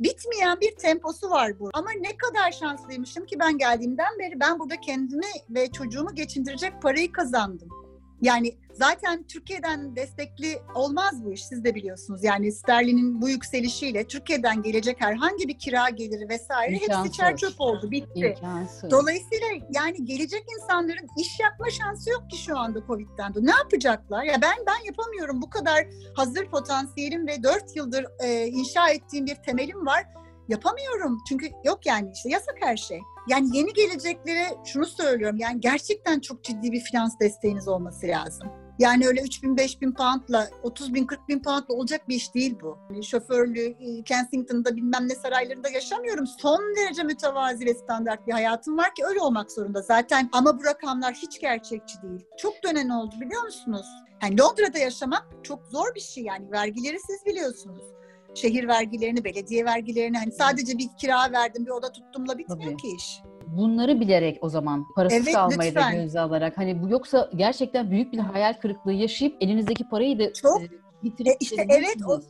bitmeyen 0.00 0.60
bir 0.60 0.76
temposu 0.76 1.30
var 1.30 1.60
bu. 1.60 1.70
Ama 1.74 1.90
ne 2.00 2.16
kadar 2.16 2.52
şanslıymışım 2.52 3.26
ki 3.26 3.38
ben 3.40 3.58
geldiğimden 3.58 4.18
beri 4.18 4.40
ben 4.40 4.58
burada 4.58 4.80
kendimi 4.80 5.30
ve 5.50 5.72
çocuğumu 5.72 6.14
geçindirecek 6.14 6.82
parayı 6.82 7.12
kazandım. 7.12 7.68
Yani 8.20 8.56
zaten 8.72 9.22
Türkiye'den 9.22 9.96
destekli 9.96 10.58
olmaz 10.74 11.24
bu 11.24 11.32
iş 11.32 11.44
siz 11.44 11.64
de 11.64 11.74
biliyorsunuz. 11.74 12.24
Yani 12.24 12.52
sterlinin 12.52 13.22
bu 13.22 13.28
yükselişiyle 13.28 14.06
Türkiye'den 14.06 14.62
gelecek 14.62 15.00
herhangi 15.00 15.48
bir 15.48 15.58
kira 15.58 15.88
geliri 15.88 16.28
vesaire 16.28 16.72
İmkansız. 16.72 17.04
hepsi 17.04 17.16
çerçöp 17.16 17.60
oldu 17.60 17.90
bitti. 17.90 18.10
İmkansız. 18.14 18.90
Dolayısıyla 18.90 19.46
yani 19.70 20.04
gelecek 20.04 20.44
insanların 20.60 21.06
iş 21.18 21.40
yapma 21.40 21.70
şansı 21.70 22.10
yok 22.10 22.30
ki 22.30 22.36
şu 22.36 22.58
anda 22.58 22.86
Covid'den 22.86 23.34
dolayı. 23.34 23.46
Ne 23.46 23.52
yapacaklar? 23.52 24.24
Ya 24.24 24.34
ben 24.42 24.56
ben 24.66 24.86
yapamıyorum. 24.86 25.42
Bu 25.42 25.50
kadar 25.50 25.86
hazır 26.14 26.46
potansiyelim 26.46 27.26
ve 27.26 27.42
4 27.42 27.76
yıldır 27.76 28.06
e, 28.24 28.46
inşa 28.46 28.88
ettiğim 28.88 29.26
bir 29.26 29.34
temelim 29.34 29.86
var. 29.86 30.06
Yapamıyorum. 30.48 31.18
Çünkü 31.28 31.46
yok 31.64 31.86
yani 31.86 32.10
işte 32.14 32.28
yasak 32.28 32.56
her 32.60 32.76
şey. 32.76 33.00
Yani 33.28 33.56
yeni 33.56 33.72
geleceklere 33.72 34.46
şunu 34.64 34.86
söylüyorum. 34.86 35.36
Yani 35.38 35.60
gerçekten 35.60 36.20
çok 36.20 36.44
ciddi 36.44 36.72
bir 36.72 36.80
finans 36.80 37.18
desteğiniz 37.20 37.68
olması 37.68 38.06
lazım. 38.06 38.48
Yani 38.80 39.06
öyle 39.06 39.22
3 39.22 39.42
bin, 39.42 39.56
5 39.56 39.80
bin 39.80 39.92
poundla, 39.92 40.50
30 40.62 40.94
bin, 40.94 41.06
40 41.06 41.28
bin 41.28 41.42
poundla 41.42 41.74
olacak 41.74 42.08
bir 42.08 42.14
iş 42.14 42.34
değil 42.34 42.56
bu. 42.62 42.78
Yani 42.90 43.04
şoförlü, 43.04 43.60
e, 43.60 44.02
Kensington'da 44.02 44.76
bilmem 44.76 45.08
ne 45.08 45.14
saraylarında 45.14 45.68
yaşamıyorum. 45.68 46.26
Son 46.26 46.76
derece 46.76 47.02
mütevazi 47.02 47.66
ve 47.66 47.74
standart 47.74 48.26
bir 48.26 48.32
hayatım 48.32 48.78
var 48.78 48.94
ki 48.94 49.04
öyle 49.04 49.20
olmak 49.20 49.52
zorunda 49.52 49.82
zaten. 49.82 50.28
Ama 50.32 50.58
bu 50.58 50.64
rakamlar 50.64 51.14
hiç 51.14 51.40
gerçekçi 51.40 52.02
değil. 52.02 52.24
Çok 52.38 52.54
dönen 52.64 52.88
oldu 52.88 53.14
biliyor 53.20 53.42
musunuz? 53.42 53.86
Yani 54.22 54.40
Londra'da 54.40 54.78
yaşamak 54.78 55.26
çok 55.42 55.66
zor 55.66 55.94
bir 55.94 56.00
şey 56.00 56.24
yani. 56.24 56.52
Vergileri 56.52 56.98
siz 57.00 57.26
biliyorsunuz. 57.26 57.82
Şehir 58.34 58.68
vergilerini, 58.68 59.24
belediye 59.24 59.64
vergilerini 59.64 60.18
hani 60.18 60.32
sadece 60.32 60.78
bir 60.78 60.88
kira 61.00 61.32
verdim, 61.32 61.66
bir 61.66 61.70
oda 61.70 61.92
tuttumla 61.92 62.38
bitmiyor 62.38 62.62
Tabii. 62.70 62.76
ki 62.76 62.88
iş. 62.96 63.20
Bunları 63.46 64.00
bilerek 64.00 64.38
o 64.40 64.48
zaman 64.48 64.86
parasız 64.96 65.24
Evet, 65.26 65.34
kalmayı 65.34 65.74
da 65.74 65.80
lütfen. 65.80 65.94
göze 66.02 66.20
alarak 66.20 66.58
hani 66.58 66.82
bu 66.82 66.88
yoksa 66.88 67.30
gerçekten 67.36 67.90
büyük 67.90 68.12
bir 68.12 68.18
hayal 68.18 68.54
kırıklığı 68.54 68.92
yaşayıp 68.92 69.36
elinizdeki 69.40 69.88
parayı 69.88 70.18
da 70.18 70.32
Çok. 70.32 70.62
e, 70.62 70.68
bitirip 71.02 71.28
E, 71.32 71.36
işte 71.40 71.66
evet, 71.68 71.96
o- 72.06 72.20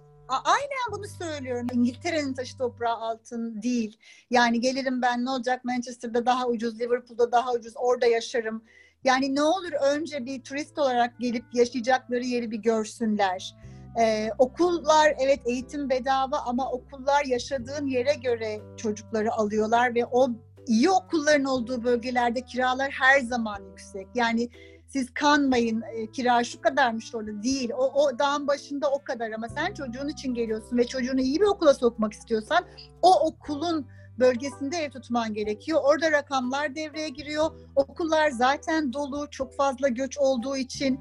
Aynen 0.45 0.99
bunu 0.99 1.07
söylüyorum. 1.07 1.67
İngiltere'nin 1.73 2.35
taşı 2.35 2.59
toprağı 2.59 2.97
altın 2.97 3.63
değil. 3.63 3.97
Yani 4.31 4.61
gelirim 4.61 5.03
ben 5.03 5.25
ne 5.25 5.31
olacak 5.31 5.65
Manchester'da 5.65 6.27
daha 6.27 6.47
ucuz, 6.49 6.81
Liverpool'da 6.81 7.33
daha 7.33 7.53
ucuz, 7.53 7.73
orada 7.77 8.07
yaşarım. 8.07 8.65
Yani 9.05 9.35
ne 9.35 9.43
olur 9.43 9.73
önce 9.97 10.25
bir 10.27 10.43
turist 10.43 10.79
olarak 10.79 11.19
gelip 11.21 11.45
yaşayacakları 11.55 12.25
yeri 12.25 12.51
bir 12.51 12.57
görsünler. 12.59 13.55
Ee, 13.99 14.31
okullar 14.39 15.15
evet 15.19 15.41
eğitim 15.47 15.91
bedava 15.91 16.39
ama 16.39 16.71
okullar 16.71 17.25
yaşadığın 17.25 17.87
yere 17.87 18.15
göre 18.15 18.61
çocukları 18.77 19.33
alıyorlar 19.33 19.95
ve 19.95 20.07
o 20.07 20.29
iyi 20.67 20.91
okulların 20.91 21.45
olduğu 21.45 21.85
bölgelerde 21.85 22.41
kiralar 22.45 22.91
her 22.91 23.21
zaman 23.21 23.63
yüksek. 23.71 24.09
Yani 24.15 24.49
siz 24.87 25.15
kanmayın 25.15 25.83
e, 25.83 26.11
kira 26.11 26.45
şu 26.45 26.61
kadarmış 26.61 27.15
orada 27.15 27.43
değil. 27.43 27.71
O, 27.79 28.05
o 28.05 28.19
dağın 28.19 28.47
başında 28.47 28.91
o 28.91 29.05
kadar 29.05 29.31
ama 29.31 29.49
sen 29.49 29.75
çocuğun 29.75 30.09
için 30.09 30.35
geliyorsun 30.35 30.79
ve 30.79 30.87
çocuğunu 30.87 31.21
iyi 31.21 31.41
bir 31.41 31.47
okula 31.47 31.75
sokmak 31.75 32.13
istiyorsan 32.13 32.65
o 33.03 33.27
okulun 33.27 33.87
bölgesinde 34.19 34.77
ev 34.77 34.91
tutman 34.91 35.35
gerekiyor. 35.35 35.81
Orada 35.83 36.13
rakamlar 36.13 36.75
devreye 36.75 37.09
giriyor. 37.09 37.51
Okullar 37.77 38.31
zaten 38.31 38.93
dolu, 38.93 39.31
çok 39.31 39.57
fazla 39.57 39.89
göç 39.89 40.19
olduğu 40.19 40.57
için. 40.57 41.01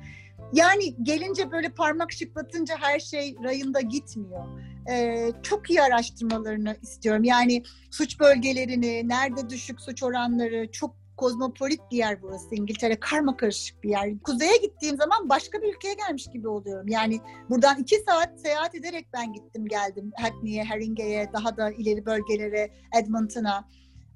Yani 0.53 1.03
gelince 1.03 1.51
böyle 1.51 1.70
parmak 1.70 2.12
şıklatınca 2.12 2.75
her 2.79 3.00
şey 3.00 3.36
rayında 3.44 3.82
gitmiyor. 3.82 4.46
Ee, 4.91 5.32
çok 5.44 5.70
iyi 5.70 5.82
araştırmalarını 5.82 6.77
istiyorum. 6.82 7.24
Yani 7.24 7.63
suç 7.91 8.20
bölgelerini, 8.20 9.08
nerede 9.08 9.50
düşük 9.50 9.82
suç 9.82 10.03
oranları, 10.03 10.72
çok 10.72 10.96
kozmopolit 11.18 11.82
bir 11.91 11.98
yer 11.98 12.22
burası 12.22 12.56
İngiltere. 12.56 13.00
Karma 13.00 13.38
karışık 13.38 13.84
bir 13.84 13.89
yer. 13.89 14.20
Kuzeye 14.20 14.58
gittiğim 14.58 14.98
zaman 14.98 15.29
başka 15.29 15.62
bir 15.62 15.75
ülkeye 15.75 15.94
gelmiş 15.94 16.27
gibi 16.34 16.48
oluyorum. 16.48 16.88
Yani 16.88 17.20
buradan 17.50 17.79
iki 17.79 17.96
saat 18.07 18.42
seyahat 18.42 18.75
ederek 18.75 19.07
ben 19.14 19.33
gittim 19.33 19.68
geldim. 19.68 20.12
Hackney'e, 20.22 20.64
Haringey'e, 20.64 21.33
daha 21.33 21.57
da 21.57 21.72
ileri 21.72 22.05
bölgelere, 22.05 22.72
Edmonton'a. 23.01 23.68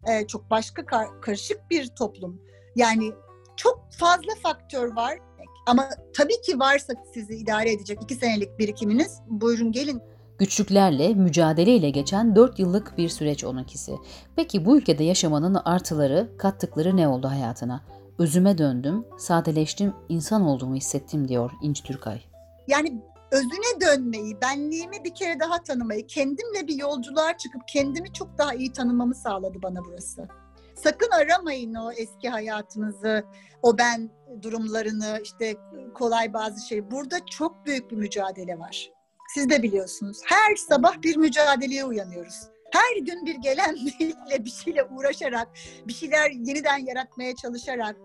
Ee, 0.10 0.28
çok 0.28 0.50
başka 0.50 0.86
kar- 0.86 1.22
karışık 1.22 1.70
bir 1.70 1.88
toplum. 1.88 2.42
Yani 2.76 3.12
çok 3.58 3.88
fazla 3.92 4.36
faktör 4.44 4.96
var. 4.96 5.20
Ama 5.66 5.90
tabii 6.14 6.42
ki 6.42 6.60
varsa 6.60 6.94
sizi 7.14 7.36
idare 7.36 7.72
edecek 7.72 8.00
iki 8.04 8.16
senelik 8.16 8.60
birikiminiz 8.60 9.20
buyurun 9.28 9.72
gelin. 9.72 10.02
Güçlüklerle, 10.38 11.14
mücadeleyle 11.14 11.90
geçen 11.90 12.36
4 12.36 12.60
yıllık 12.60 12.98
bir 12.98 13.10
süreç 13.10 13.44
onunkisi. 13.44 13.96
Peki 14.36 14.66
bu 14.66 14.78
ülkede 14.78 15.04
yaşamanın 15.04 15.56
artıları, 15.66 16.30
kattıkları 16.38 16.98
ne 16.98 17.08
oldu 17.08 17.28
hayatına? 17.28 17.84
Özüme 18.20 18.58
döndüm, 18.58 19.06
sadeleştim, 19.18 19.94
insan 20.10 20.42
olduğumu 20.42 20.76
hissettim 20.76 21.28
diyor 21.28 21.52
İnci 21.62 21.84
Türkay. 21.84 22.22
Yani 22.68 23.02
özüne 23.32 23.82
dönmeyi, 23.82 24.42
benliğimi 24.42 25.04
bir 25.04 25.16
kere 25.16 25.40
daha 25.40 25.64
tanımayı, 25.64 26.08
kendimle 26.08 26.68
bir 26.68 26.76
yolculuğa 26.76 27.38
çıkıp 27.38 27.62
kendimi 27.68 28.14
çok 28.14 28.38
daha 28.38 28.54
iyi 28.54 28.72
tanımamı 28.72 29.16
sağladı 29.16 29.58
bana 29.64 29.80
burası. 29.86 30.28
Sakın 30.76 31.12
aramayın 31.12 31.74
o 31.74 31.92
eski 31.92 32.30
hayatınızı, 32.30 33.24
o 33.62 33.78
ben 33.78 34.10
durumlarını, 34.42 35.20
işte 35.24 35.56
kolay 35.94 36.34
bazı 36.34 36.68
şey. 36.68 36.92
Burada 36.92 37.26
çok 37.26 37.66
büyük 37.66 37.92
bir 37.92 37.96
mücadele 37.96 38.60
var. 38.60 38.90
Siz 39.34 39.50
de 39.50 39.64
biliyorsunuz. 39.64 40.18
Her 40.26 40.56
sabah 40.56 41.02
bir 41.02 41.18
mücadeleye 41.18 41.86
uyanıyoruz. 41.86 42.36
Her 42.72 42.98
gün 42.98 43.26
bir 43.26 43.36
gelen 43.36 43.76
biriyle 44.00 44.46
bir 44.46 44.50
şeyle 44.50 44.84
uğraşarak, 44.84 45.48
bir 45.88 45.94
şeyler 45.94 46.32
yeniden 46.32 46.78
yaratmaya 46.78 47.36
çalışarak 47.36 47.96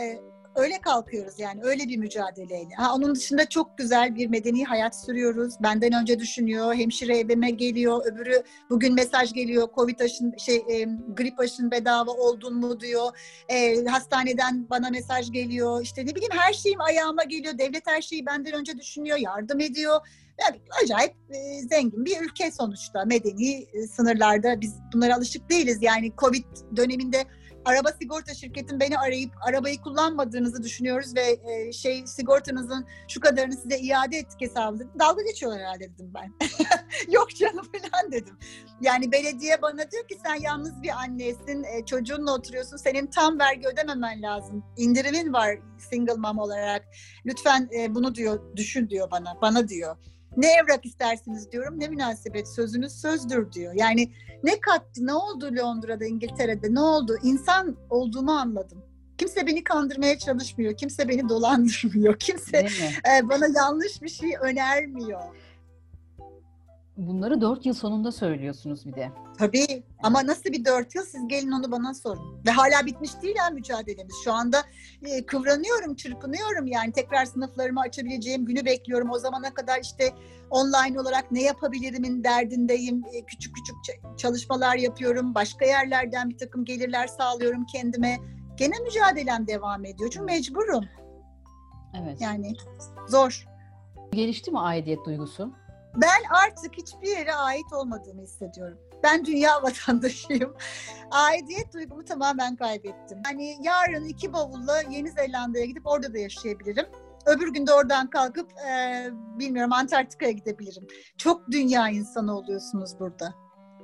e, 0.00 0.18
öyle 0.54 0.80
kalkıyoruz 0.80 1.38
yani 1.38 1.60
öyle 1.62 1.88
bir 1.88 1.96
mücadeleyle. 1.96 2.74
Ha, 2.74 2.94
onun 2.94 3.14
dışında 3.14 3.48
çok 3.48 3.78
güzel 3.78 4.14
bir 4.14 4.26
medeni 4.26 4.64
hayat 4.64 5.04
sürüyoruz. 5.04 5.54
Benden 5.62 5.92
önce 5.92 6.18
düşünüyor, 6.18 6.74
hemşire 6.74 7.18
evime 7.18 7.50
geliyor, 7.50 8.06
öbürü 8.06 8.42
bugün 8.70 8.94
mesaj 8.94 9.32
geliyor, 9.32 9.68
covid 9.74 10.00
aşın 10.00 10.34
şey 10.38 10.56
e, 10.56 10.84
grip 11.16 11.40
aşın 11.40 11.70
bedava 11.70 12.10
oldun 12.10 12.54
mu 12.54 12.80
diyor. 12.80 13.18
E, 13.48 13.84
hastaneden 13.84 14.70
bana 14.70 14.90
mesaj 14.90 15.32
geliyor. 15.32 15.82
İşte 15.82 16.06
ne 16.06 16.14
bileyim 16.14 16.32
her 16.36 16.52
şeyim 16.52 16.80
ayağıma 16.80 17.24
geliyor. 17.24 17.58
Devlet 17.58 17.86
her 17.86 18.02
şeyi 18.02 18.26
benden 18.26 18.52
önce 18.52 18.78
düşünüyor, 18.78 19.18
yardım 19.18 19.60
ediyor. 19.60 20.00
Yani 20.40 20.60
acayip 20.84 21.14
e, 21.30 21.60
zengin 21.60 22.04
bir 22.04 22.20
ülke 22.20 22.50
sonuçta 22.50 23.04
medeni 23.04 23.66
e, 23.72 23.86
sınırlarda 23.86 24.60
biz 24.60 24.74
bunlara 24.94 25.16
alışık 25.16 25.50
değiliz. 25.50 25.78
Yani 25.80 26.12
Covid 26.18 26.44
döneminde 26.76 27.24
araba 27.64 27.88
sigorta 28.00 28.34
şirketin 28.34 28.80
beni 28.80 28.98
arayıp 28.98 29.30
arabayı 29.40 29.80
kullanmadığınızı 29.80 30.62
düşünüyoruz 30.62 31.16
ve 31.16 31.38
e, 31.52 31.72
şey 31.72 32.06
sigortanızın 32.06 32.86
şu 33.08 33.20
kadarını 33.20 33.56
size 33.56 33.78
iade 33.78 34.16
ettik 34.16 34.40
hesabı. 34.40 34.78
Dalga 34.98 35.22
geçiyorlar 35.22 35.60
herhalde 35.60 35.92
dedim 35.94 36.12
ben. 36.14 36.32
Yok 37.12 37.30
canım 37.36 37.64
falan 37.72 38.12
dedim. 38.12 38.38
Yani 38.80 39.12
belediye 39.12 39.62
bana 39.62 39.90
diyor 39.90 40.08
ki 40.08 40.18
sen 40.26 40.34
yalnız 40.34 40.82
bir 40.82 40.90
annesin, 40.90 41.64
e, 41.64 41.84
çocuğunla 41.84 42.34
oturuyorsun, 42.34 42.76
senin 42.76 43.06
tam 43.06 43.38
vergi 43.38 43.68
ödememen 43.68 44.22
lazım. 44.22 44.64
İndirimin 44.76 45.32
var 45.32 45.58
single 45.78 46.14
mom 46.14 46.38
olarak. 46.38 46.84
Lütfen 47.26 47.68
e, 47.78 47.94
bunu 47.94 48.14
diyor, 48.14 48.56
düşün 48.56 48.90
diyor 48.90 49.10
bana, 49.10 49.40
bana 49.42 49.68
diyor. 49.68 49.96
Ne 50.36 50.46
evrak 50.46 50.86
istersiniz 50.86 51.52
diyorum, 51.52 51.80
ne 51.80 51.88
münasebet 51.88 52.48
sözünüz 52.48 52.92
sözdür 53.00 53.52
diyor. 53.52 53.72
Yani 53.76 54.12
ne 54.42 54.60
kattı, 54.60 55.06
ne 55.06 55.14
oldu 55.14 55.50
Londra'da, 55.56 56.04
İngiltere'de, 56.04 56.74
ne 56.74 56.80
oldu? 56.80 57.18
İnsan 57.22 57.76
olduğumu 57.90 58.32
anladım. 58.32 58.84
Kimse 59.18 59.46
beni 59.46 59.64
kandırmaya 59.64 60.18
çalışmıyor, 60.18 60.76
kimse 60.76 61.08
beni 61.08 61.28
dolandırmıyor, 61.28 62.18
kimse 62.18 62.58
e, 63.10 63.28
bana 63.28 63.46
yanlış 63.56 64.02
bir 64.02 64.08
şey 64.08 64.30
önermiyor. 64.42 65.20
Bunları 66.98 67.40
4 67.40 67.66
yıl 67.66 67.74
sonunda 67.74 68.12
söylüyorsunuz 68.12 68.86
bir 68.86 68.94
de. 68.94 69.12
Tabii 69.38 69.82
ama 70.02 70.26
nasıl 70.26 70.44
bir 70.44 70.64
dört 70.64 70.94
yıl 70.94 71.04
siz 71.04 71.28
gelin 71.28 71.50
onu 71.50 71.70
bana 71.72 71.94
sorun. 71.94 72.44
Ve 72.46 72.50
hala 72.50 72.86
bitmiş 72.86 73.22
değil 73.22 73.36
ha 73.36 73.50
mücadelemiz. 73.50 74.14
Şu 74.24 74.32
anda 74.32 74.62
e, 75.02 75.26
kıvranıyorum, 75.26 75.94
çırpınıyorum 75.96 76.66
yani 76.66 76.92
tekrar 76.92 77.24
sınıflarımı 77.24 77.80
açabileceğim 77.80 78.44
günü 78.44 78.64
bekliyorum. 78.64 79.10
O 79.10 79.18
zamana 79.18 79.54
kadar 79.54 79.80
işte 79.82 80.14
online 80.50 81.00
olarak 81.00 81.32
ne 81.32 81.42
yapabilirimin 81.42 82.24
derdindeyim. 82.24 83.04
E, 83.12 83.24
küçük 83.24 83.54
küçük 83.54 84.18
çalışmalar 84.18 84.76
yapıyorum. 84.76 85.34
Başka 85.34 85.64
yerlerden 85.64 86.30
bir 86.30 86.38
takım 86.38 86.64
gelirler 86.64 87.06
sağlıyorum 87.06 87.66
kendime. 87.66 88.18
Gene 88.56 88.74
mücadelem 88.84 89.46
devam 89.46 89.84
ediyor. 89.84 90.10
Çünkü 90.10 90.24
mecburum. 90.24 90.84
Evet. 92.02 92.20
Yani 92.20 92.52
zor. 93.08 93.46
Gelişti 94.12 94.50
mi 94.50 94.60
aidiyet 94.60 95.06
duygusu? 95.06 95.52
Ben 95.94 96.22
artık 96.30 96.76
hiçbir 96.76 97.08
yere 97.08 97.34
ait 97.34 97.72
olmadığımı 97.72 98.22
hissediyorum. 98.22 98.78
Ben 99.02 99.24
dünya 99.24 99.62
vatandaşıyım. 99.62 100.54
Aidiyet 101.10 101.74
duygumu 101.74 102.04
tamamen 102.04 102.56
kaybettim. 102.56 103.18
Hani 103.24 103.56
yarın 103.62 104.04
iki 104.04 104.32
bavulla 104.32 104.82
Yeni 104.90 105.10
Zelanda'ya 105.10 105.64
gidip 105.64 105.86
orada 105.86 106.14
da 106.14 106.18
yaşayabilirim. 106.18 106.86
Öbür 107.26 107.52
gün 107.52 107.66
de 107.66 107.72
oradan 107.72 108.10
kalkıp 108.10 108.52
e, 108.52 109.06
bilmiyorum 109.38 109.72
Antarktika'ya 109.72 110.32
gidebilirim. 110.32 110.86
Çok 111.16 111.50
dünya 111.50 111.88
insanı 111.88 112.36
oluyorsunuz 112.38 113.00
burada. 113.00 113.34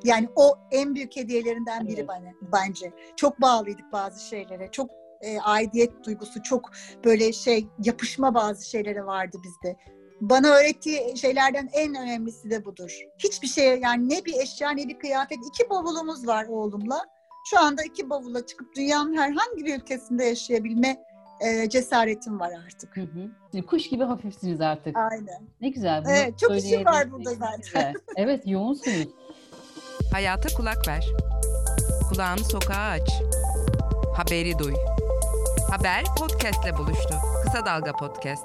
Yani 0.04 0.28
o 0.36 0.58
en 0.70 0.94
büyük 0.94 1.16
hediyelerinden 1.16 1.88
biri 1.88 2.00
Evet. 2.00 2.34
bence. 2.52 2.92
Çok 3.16 3.40
bağlıydık 3.40 3.92
bazı 3.92 4.26
şeylere. 4.28 4.70
Çok 4.70 4.90
e, 5.20 5.40
aidiyet 5.40 6.04
duygusu, 6.04 6.42
çok 6.42 6.70
böyle 7.04 7.32
şey 7.32 7.68
yapışma 7.84 8.34
bazı 8.34 8.70
şeylere 8.70 9.06
vardı 9.06 9.36
bizde. 9.44 9.76
Bana 10.20 10.48
öğrettiği 10.48 11.18
şeylerden 11.18 11.68
en 11.72 11.94
önemlisi 11.94 12.50
de 12.50 12.64
budur. 12.64 12.98
Hiçbir 13.18 13.48
şeye 13.48 13.76
yani 13.76 14.08
ne 14.08 14.24
bir 14.24 14.34
eşya 14.42 14.70
ne 14.70 14.88
bir 14.88 14.98
kıyafet. 14.98 15.38
iki 15.48 15.70
bavulumuz 15.70 16.26
var 16.26 16.46
oğlumla. 16.48 17.00
Şu 17.50 17.60
anda 17.60 17.82
iki 17.82 18.10
bavulla 18.10 18.46
çıkıp 18.46 18.76
dünyanın 18.76 19.16
herhangi 19.16 19.64
bir 19.64 19.76
ülkesinde 19.76 20.24
yaşayabilme 20.24 21.04
e, 21.40 21.68
cesaretim 21.68 22.40
var 22.40 22.50
artık. 22.66 22.96
Hı 22.96 23.00
hı. 23.00 23.62
Kuş 23.66 23.88
gibi 23.88 24.04
hafifsiniz 24.04 24.60
artık. 24.60 24.96
Aynen. 24.96 25.42
Ne 25.60 25.68
güzel. 25.68 26.04
bunu 26.04 26.12
Evet, 26.12 26.38
çok 26.38 26.56
işim 26.58 26.84
var 26.84 27.12
burada 27.12 27.30
zaten. 27.30 27.60
güzel. 27.60 27.94
Evet, 28.16 28.42
yoğunsunuz. 28.46 29.08
Hayata 30.12 30.48
kulak 30.56 30.88
ver. 30.88 31.06
Kulağını 32.08 32.44
sokağa 32.44 32.90
aç. 32.90 33.10
Haberi 34.16 34.58
duy. 34.58 34.74
Haber 35.70 36.04
podcastle 36.18 36.76
buluştu. 36.78 37.14
Kısa 37.44 37.66
Dalga 37.66 37.92
Podcast. 37.92 38.44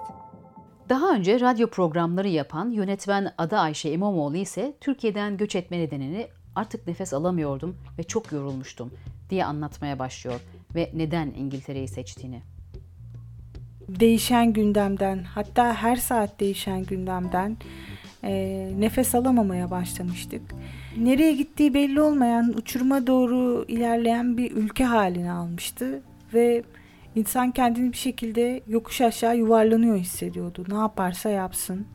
Daha 0.89 1.13
önce 1.13 1.39
radyo 1.39 1.67
programları 1.67 2.27
yapan 2.27 2.71
yönetmen 2.71 3.33
Ada 3.37 3.59
Ayşe 3.59 3.91
İmamoğlu 3.91 4.37
ise 4.37 4.73
Türkiye'den 4.81 5.37
göç 5.37 5.55
etme 5.55 5.79
nedenini 5.79 6.27
artık 6.55 6.87
nefes 6.87 7.13
alamıyordum 7.13 7.77
ve 7.97 8.03
çok 8.03 8.31
yorulmuştum 8.31 8.91
diye 9.29 9.45
anlatmaya 9.45 9.99
başlıyor 9.99 10.39
ve 10.75 10.91
neden 10.93 11.27
İngiltere'yi 11.27 11.87
seçtiğini. 11.87 12.41
değişen 13.89 14.53
gündemden 14.53 15.23
hatta 15.23 15.73
her 15.73 15.95
saat 15.95 16.39
değişen 16.39 16.83
gündemden 16.83 17.57
e, 18.23 18.33
nefes 18.79 19.15
alamamaya 19.15 19.71
başlamıştık. 19.71 20.41
Nereye 20.97 21.33
gittiği 21.33 21.73
belli 21.73 22.01
olmayan 22.01 22.53
uçuruma 22.57 23.07
doğru 23.07 23.65
ilerleyen 23.67 24.37
bir 24.37 24.51
ülke 24.51 24.83
halini 24.83 25.31
almıştı 25.31 26.01
ve 26.33 26.63
insan 27.19 27.51
kendini 27.51 27.91
bir 27.91 27.97
şekilde 27.97 28.61
yokuş 28.67 29.01
aşağı 29.01 29.37
yuvarlanıyor 29.37 29.97
hissediyordu. 29.97 30.65
Ne 30.67 30.75
yaparsa 30.77 31.29
yapsın. 31.29 31.87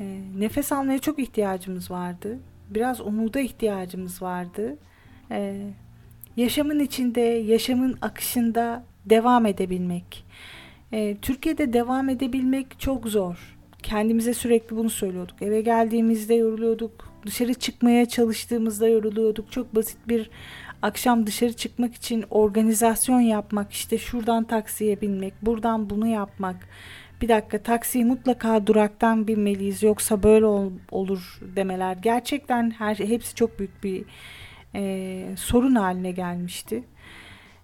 E, 0.00 0.20
nefes 0.38 0.72
almaya 0.72 0.98
çok 0.98 1.18
ihtiyacımız 1.18 1.90
vardı. 1.90 2.38
Biraz 2.70 3.00
umuda 3.00 3.40
ihtiyacımız 3.40 4.22
vardı. 4.22 4.76
E, 5.30 5.70
yaşamın 6.36 6.80
içinde, 6.80 7.20
yaşamın 7.20 7.98
akışında 8.00 8.84
devam 9.06 9.46
edebilmek. 9.46 10.24
Ee, 10.92 11.16
Türkiye'de 11.22 11.72
devam 11.72 12.08
edebilmek 12.08 12.80
çok 12.80 13.06
zor. 13.06 13.56
Kendimize 13.82 14.34
sürekli 14.34 14.76
bunu 14.76 14.90
söylüyorduk. 14.90 15.42
Eve 15.42 15.60
geldiğimizde 15.60 16.34
yoruluyorduk. 16.34 17.12
Dışarı 17.26 17.54
çıkmaya 17.54 18.06
çalıştığımızda 18.08 18.88
yoruluyorduk. 18.88 19.52
Çok 19.52 19.74
basit 19.74 19.98
bir 20.08 20.30
akşam 20.86 21.26
dışarı 21.26 21.52
çıkmak 21.52 21.94
için 21.94 22.24
organizasyon 22.30 23.20
yapmak, 23.20 23.72
işte 23.72 23.98
şuradan 23.98 24.44
taksiye 24.44 25.00
binmek, 25.00 25.34
buradan 25.42 25.90
bunu 25.90 26.06
yapmak. 26.06 26.56
Bir 27.22 27.28
dakika 27.28 27.62
taksiyi 27.62 28.04
mutlaka 28.04 28.66
duraktan 28.66 29.28
binmeliyiz 29.28 29.82
yoksa 29.82 30.22
böyle 30.22 30.46
ol- 30.46 30.72
olur 30.90 31.40
demeler. 31.56 31.96
Gerçekten 31.96 32.70
her 32.70 32.96
hepsi 32.96 33.34
çok 33.34 33.58
büyük 33.58 33.84
bir 33.84 34.04
e, 34.74 35.36
sorun 35.36 35.74
haline 35.74 36.10
gelmişti. 36.10 36.84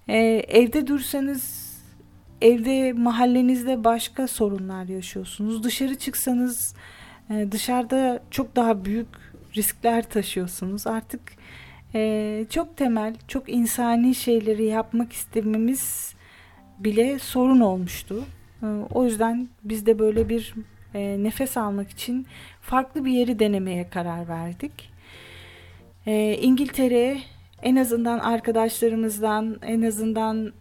E, 0.09 0.19
evde 0.49 0.87
dursanız 0.87 1.73
evde 2.41 2.93
mahallenizde 2.93 3.85
başka 3.85 4.29
sorunlar 4.29 4.85
yaşıyorsunuz. 4.85 5.63
Dışarı 5.65 5.95
çıksanız 5.95 6.75
e, 7.31 7.53
dışarıda 7.53 8.23
çok 8.31 8.57
daha 8.57 8.85
büyük 8.85 9.09
riskler 9.57 10.09
taşıyorsunuz. 10.09 10.87
Artık 10.87 11.21
e, 11.95 12.45
çok 12.51 12.77
temel, 12.77 13.15
çok 13.29 13.49
insani 13.49 14.15
şeyleri 14.15 14.65
yapmak 14.65 15.13
istememiz 15.13 16.15
bile 16.79 17.19
sorun 17.19 17.61
olmuştu. 17.61 18.25
E, 18.63 18.67
O 18.67 19.05
yüzden 19.05 19.49
biz 19.65 19.87
de 19.87 19.99
böyle 19.99 20.29
bir 20.29 20.55
e, 20.95 21.23
nefes 21.23 21.57
almak 21.57 21.91
için 21.91 22.27
farklı 22.61 23.05
bir 23.05 23.13
yeri 23.13 23.39
denemeye 23.39 23.89
karar 23.89 24.29
verdik. 24.29 24.91
E, 26.07 26.39
İngiltere 26.43 27.19
en 27.63 27.77
azından 27.77 28.19
arkadaşlarımızdan, 28.19 29.57
en 29.63 29.83
azından 29.83 30.53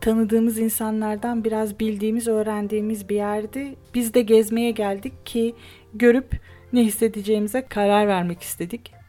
tanıdığımız 0.00 0.58
insanlardan 0.58 1.44
biraz 1.44 1.80
bildiğimiz, 1.80 2.28
öğrendiğimiz 2.28 3.08
bir 3.08 3.16
yerdi. 3.16 3.74
Biz 3.94 4.14
de 4.14 4.22
gezmeye 4.22 4.70
geldik 4.70 5.26
ki 5.26 5.54
görüp 5.94 6.40
ne 6.72 6.84
hissedeceğimize 6.84 7.62
karar 7.62 8.08
vermek 8.08 8.42
istedik. 8.42 8.99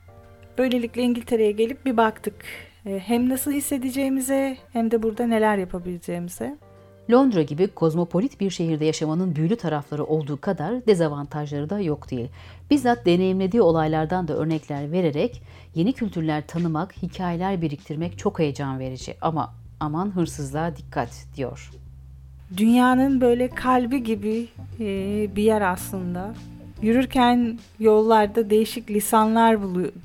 Böylelikle 0.61 1.01
İngiltere'ye 1.01 1.51
gelip 1.51 1.85
bir 1.85 1.97
baktık. 1.97 2.35
Ee, 2.85 2.99
Hem 2.99 3.29
nasıl 3.29 3.51
hissedeceğimize 3.51 4.57
hem 4.73 4.91
de 4.91 5.03
burada 5.03 5.27
neler 5.27 5.57
yapabileceğimize. 5.57 6.57
Londra 7.11 7.41
gibi 7.41 7.67
kozmopolit 7.67 8.39
bir 8.39 8.49
şehirde 8.49 8.85
yaşamanın 8.85 9.35
büyülü 9.35 9.55
tarafları 9.55 10.03
olduğu 10.03 10.41
kadar 10.41 10.85
dezavantajları 10.85 11.69
da 11.69 11.79
yok 11.79 12.11
değil. 12.11 12.29
Bizzat 12.69 13.05
deneyimlediği 13.05 13.61
olaylardan 13.61 14.27
da 14.27 14.33
örnekler 14.33 14.91
vererek 14.91 15.43
yeni 15.75 15.93
kültürler 15.93 16.47
tanımak, 16.47 16.93
hikayeler 17.03 17.61
biriktirmek 17.61 18.17
çok 18.17 18.39
heyecan 18.39 18.79
verici 18.79 19.15
ama 19.21 19.53
aman 19.79 20.15
hırsızlığa 20.15 20.75
dikkat 20.75 21.25
diyor. 21.35 21.71
Dünyanın 22.57 23.21
böyle 23.21 23.47
kalbi 23.47 24.03
gibi 24.03 24.47
e, 24.79 24.85
bir 25.35 25.43
yer 25.43 25.61
aslında. 25.61 26.33
Yürürken 26.81 27.59
yollarda 27.79 28.49
değişik 28.49 28.89
lisanlar 28.91 29.57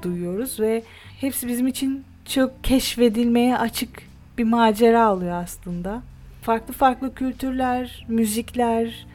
duyuyoruz 0.02 0.60
ve 0.60 0.82
hepsi 1.20 1.48
bizim 1.48 1.66
için 1.66 2.04
çok 2.24 2.64
keşfedilmeye 2.64 3.58
açık 3.58 4.02
bir 4.38 4.44
macera 4.44 5.14
oluyor 5.14 5.42
aslında. 5.42 6.02
Farklı 6.42 6.74
farklı 6.74 7.14
kültürler, 7.14 8.06
müzikler, 8.08 9.06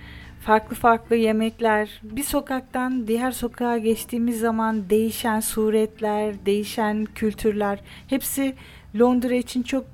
farklı 0.42 0.76
farklı 0.76 1.16
yemekler. 1.16 2.02
Bir 2.04 2.24
sokaktan 2.24 3.08
diğer 3.08 3.32
sokağa 3.32 3.78
geçtiğimiz 3.78 4.40
zaman 4.40 4.90
değişen 4.90 5.40
suretler, 5.40 6.46
değişen 6.46 7.06
kültürler 7.16 7.80
hepsi 8.08 8.56
Londra 9.00 9.34
için 9.34 9.64
çok 9.64 9.86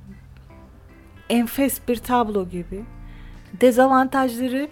enfes 1.29 1.79
bir 1.87 1.95
tablo 1.95 2.49
gibi. 2.49 2.83
Dezavantajları 3.61 4.67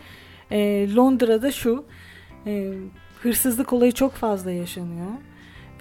e, 0.51 0.88
Londra'da 0.95 1.51
şu, 1.51 1.86
e, 2.45 2.73
hırsızlık 3.21 3.73
olayı 3.73 3.91
çok 3.91 4.13
fazla 4.13 4.51
yaşanıyor 4.51 5.12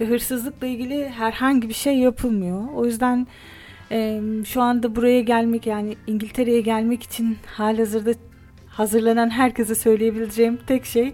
ve 0.01 0.05
hırsızlıkla 0.05 0.67
ilgili 0.67 1.09
herhangi 1.09 1.69
bir 1.69 1.73
şey 1.73 1.97
yapılmıyor. 1.97 2.67
O 2.75 2.85
yüzden 2.85 3.27
e, 3.91 4.21
şu 4.45 4.61
anda 4.61 4.95
buraya 4.95 5.21
gelmek 5.21 5.67
yani 5.67 5.95
İngiltere'ye 6.07 6.61
gelmek 6.61 7.03
için 7.03 7.37
halihazırda 7.45 8.11
hazırlanan 8.67 9.29
herkese 9.29 9.75
söyleyebileceğim 9.75 10.59
tek 10.67 10.85
şey 10.85 11.13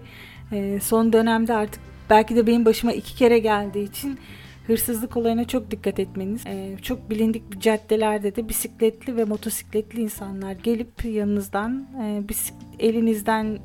e, 0.52 0.80
son 0.80 1.14
dönemde 1.14 1.54
artık 1.54 1.82
belki 2.10 2.36
de 2.36 2.48
benim 2.48 2.66
başıma 2.66 2.94
iki 2.94 3.16
kere 3.16 3.40
geldiği 3.40 3.84
için 3.84 4.20
hırsızlık 4.68 5.18
olayına 5.18 5.48
çok 5.48 5.72
dikkat 5.72 6.00
etmeniz. 6.00 6.46
E, 6.48 6.78
çok 6.82 7.10
bilindik 7.10 7.62
caddelerde 7.62 8.36
de 8.36 8.50
bisikletli 8.50 9.18
ve 9.18 9.24
motosikletli 9.24 10.02
insanlar 10.02 10.52
gelip 10.52 11.06
yanınızdan 11.06 11.88
e, 12.02 12.22
bisik- 12.30 12.54
elinizden 12.80 13.60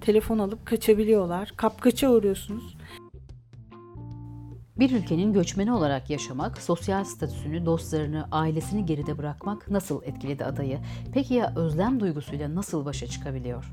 telefon 0.00 0.38
alıp 0.38 0.66
kaçabiliyorlar. 0.66 1.52
Kapkaça 1.56 2.10
uğruyorsunuz. 2.10 2.76
Bir 4.78 4.90
ülkenin 4.90 5.32
göçmeni 5.32 5.72
olarak 5.72 6.10
yaşamak, 6.10 6.58
sosyal 6.62 7.04
statüsünü, 7.04 7.66
dostlarını, 7.66 8.28
ailesini 8.32 8.86
geride 8.86 9.18
bırakmak 9.18 9.70
nasıl 9.70 10.02
etkiledi 10.02 10.44
adayı? 10.44 10.78
Peki 11.14 11.34
ya 11.34 11.52
özlem 11.56 12.00
duygusuyla 12.00 12.54
nasıl 12.54 12.84
başa 12.84 13.06
çıkabiliyor? 13.06 13.72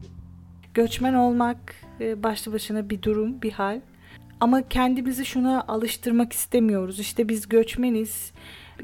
Göçmen 0.73 1.13
olmak 1.13 1.57
e, 1.99 2.23
başlı 2.23 2.53
başına 2.53 2.89
bir 2.89 3.01
durum, 3.01 3.41
bir 3.41 3.51
hal. 3.51 3.81
Ama 4.39 4.69
kendimizi 4.69 5.25
şuna 5.25 5.63
alıştırmak 5.67 6.33
istemiyoruz. 6.33 6.99
İşte 6.99 7.29
biz 7.29 7.49
göçmeniz, 7.49 8.31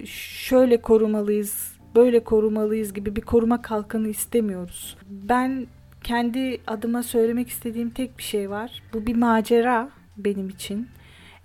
şöyle 0.05 0.81
korumalıyız, 0.81 1.73
böyle 1.95 2.23
korumalıyız 2.23 2.93
gibi 2.93 3.15
bir 3.15 3.21
koruma 3.21 3.61
kalkanı 3.61 4.07
istemiyoruz. 4.07 4.97
Ben 5.09 5.67
kendi 6.03 6.61
adıma 6.67 7.03
söylemek 7.03 7.49
istediğim 7.49 7.89
tek 7.89 8.17
bir 8.17 8.23
şey 8.23 8.49
var. 8.49 8.83
Bu 8.93 9.05
bir 9.05 9.15
macera 9.15 9.89
benim 10.17 10.49
için. 10.49 10.87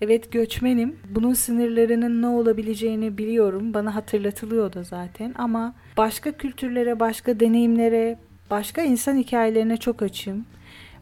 Evet 0.00 0.32
göçmenim. 0.32 0.96
Bunun 1.10 1.34
sınırlarının 1.34 2.22
ne 2.22 2.26
olabileceğini 2.26 3.18
biliyorum. 3.18 3.74
Bana 3.74 3.94
hatırlatılıyor 3.94 4.72
da 4.72 4.82
zaten 4.82 5.34
ama 5.38 5.74
başka 5.96 6.32
kültürlere, 6.32 7.00
başka 7.00 7.40
deneyimlere, 7.40 8.18
başka 8.50 8.82
insan 8.82 9.16
hikayelerine 9.16 9.76
çok 9.76 10.02
açım. 10.02 10.44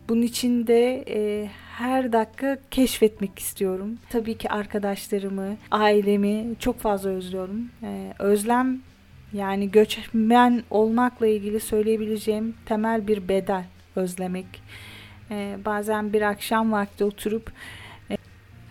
Bunun 0.08 0.22
için 0.22 0.66
de 0.66 1.04
e, 1.08 1.48
her 1.78 2.12
dakika 2.12 2.58
keşfetmek 2.70 3.38
istiyorum. 3.38 3.98
Tabii 4.10 4.38
ki 4.38 4.50
arkadaşlarımı, 4.50 5.56
ailemi 5.70 6.54
çok 6.58 6.78
fazla 6.78 7.10
özlüyorum. 7.10 7.70
E, 7.82 8.12
özlem 8.18 8.80
yani 9.32 9.70
göçmen 9.70 10.62
olmakla 10.70 11.26
ilgili 11.26 11.60
söyleyebileceğim 11.60 12.54
temel 12.66 13.06
bir 13.06 13.28
bedel 13.28 13.64
özlemek. 13.96 14.46
E, 15.30 15.58
bazen 15.64 16.12
bir 16.12 16.22
akşam 16.22 16.72
vakti 16.72 17.04
oturup 17.04 17.52
e, 18.10 18.16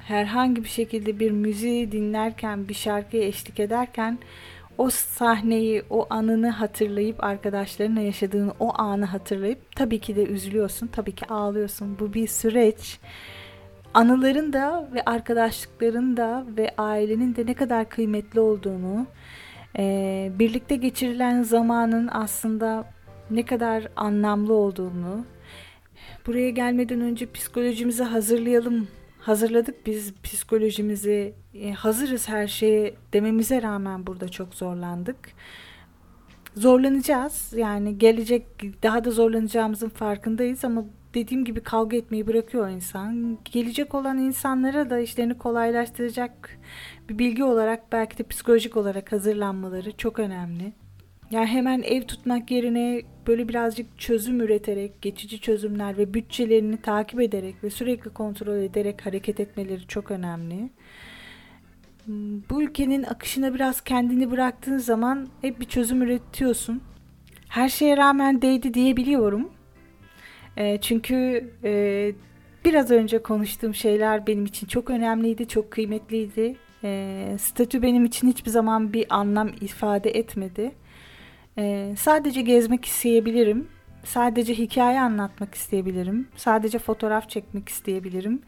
herhangi 0.07 0.63
bir 0.63 0.69
şekilde 0.69 1.19
bir 1.19 1.31
müziği 1.31 1.91
dinlerken, 1.91 2.67
bir 2.67 2.73
şarkıya 2.73 3.23
eşlik 3.23 3.59
ederken 3.59 4.19
o 4.77 4.89
sahneyi, 4.89 5.83
o 5.89 6.07
anını 6.09 6.49
hatırlayıp 6.49 7.23
arkadaşlarınla 7.23 8.01
yaşadığın 8.01 8.51
o 8.59 8.77
anı 8.77 9.05
hatırlayıp 9.05 9.75
tabii 9.75 9.99
ki 9.99 10.15
de 10.15 10.25
üzülüyorsun, 10.25 10.87
tabii 10.87 11.15
ki 11.15 11.25
ağlıyorsun. 11.25 11.99
Bu 11.99 12.13
bir 12.13 12.27
süreç. 12.27 12.99
Anıların 13.93 14.53
da 14.53 14.89
ve 14.93 15.01
arkadaşlıkların 15.05 16.17
da 16.17 16.45
ve 16.57 16.71
ailenin 16.77 17.35
de 17.35 17.45
ne 17.45 17.53
kadar 17.53 17.89
kıymetli 17.89 18.39
olduğunu, 18.39 19.07
e, 19.79 20.31
birlikte 20.39 20.75
geçirilen 20.75 21.43
zamanın 21.43 22.09
aslında 22.11 22.93
ne 23.29 23.45
kadar 23.45 23.87
anlamlı 23.95 24.53
olduğunu, 24.53 25.25
buraya 26.27 26.49
gelmeden 26.49 27.01
önce 27.01 27.31
psikolojimizi 27.31 28.03
hazırlayalım 28.03 28.87
hazırladık 29.25 29.85
biz 29.85 30.13
psikolojimizi 30.23 31.33
e, 31.53 31.71
hazırız 31.71 32.29
her 32.29 32.47
şeye 32.47 32.95
dememize 33.13 33.61
rağmen 33.61 34.07
burada 34.07 34.29
çok 34.29 34.55
zorlandık. 34.55 35.17
Zorlanacağız 36.55 37.53
yani 37.55 37.97
gelecek 37.97 38.43
daha 38.83 39.03
da 39.03 39.11
zorlanacağımızın 39.11 39.89
farkındayız 39.89 40.65
ama 40.65 40.85
dediğim 41.13 41.45
gibi 41.45 41.61
kavga 41.61 41.97
etmeyi 41.97 42.27
bırakıyor 42.27 42.69
insan. 42.69 43.37
Gelecek 43.45 43.95
olan 43.95 44.17
insanlara 44.17 44.89
da 44.89 44.99
işlerini 44.99 45.37
kolaylaştıracak 45.37 46.59
bir 47.09 47.19
bilgi 47.19 47.43
olarak 47.43 47.91
belki 47.91 48.17
de 48.17 48.23
psikolojik 48.23 48.77
olarak 48.77 49.11
hazırlanmaları 49.11 49.97
çok 49.97 50.19
önemli. 50.19 50.73
Yani 51.31 51.45
hemen 51.45 51.81
ev 51.81 52.01
tutmak 52.01 52.51
yerine 52.51 53.01
böyle 53.27 53.49
birazcık 53.49 53.99
çözüm 53.99 54.41
üreterek, 54.41 55.01
geçici 55.01 55.41
çözümler 55.41 55.97
ve 55.97 56.13
bütçelerini 56.13 56.81
takip 56.81 57.21
ederek 57.21 57.63
ve 57.63 57.69
sürekli 57.69 58.09
kontrol 58.09 58.57
ederek 58.57 59.05
hareket 59.05 59.39
etmeleri 59.39 59.87
çok 59.87 60.11
önemli. 60.11 60.69
Bu 62.49 62.63
ülkenin 62.63 63.03
akışına 63.03 63.53
biraz 63.53 63.81
kendini 63.81 64.31
bıraktığın 64.31 64.77
zaman 64.77 65.27
hep 65.41 65.59
bir 65.59 65.65
çözüm 65.65 66.01
üretiyorsun. 66.01 66.81
Her 67.49 67.69
şeye 67.69 67.97
rağmen 67.97 68.41
değdi 68.41 68.73
diyebiliyorum. 68.73 69.49
E, 70.57 70.81
çünkü 70.81 71.49
e, 71.63 72.11
biraz 72.65 72.91
önce 72.91 73.23
konuştuğum 73.23 73.73
şeyler 73.73 74.27
benim 74.27 74.45
için 74.45 74.67
çok 74.67 74.89
önemliydi, 74.89 75.47
çok 75.47 75.71
kıymetliydi. 75.71 76.55
E, 76.85 77.37
statü 77.39 77.81
benim 77.81 78.05
için 78.05 78.27
hiçbir 78.27 78.51
zaman 78.51 78.93
bir 78.93 79.05
anlam 79.09 79.47
ifade 79.61 80.09
etmedi. 80.09 80.71
Ee, 81.57 81.93
sadece 81.97 82.41
gezmek 82.41 82.85
isteyebilirim. 82.85 83.67
Sadece 84.03 84.53
hikaye 84.53 84.99
anlatmak 84.99 85.55
isteyebilirim. 85.55 86.27
Sadece 86.35 86.79
fotoğraf 86.79 87.29
çekmek 87.29 87.69
isteyebilirim. 87.69 88.41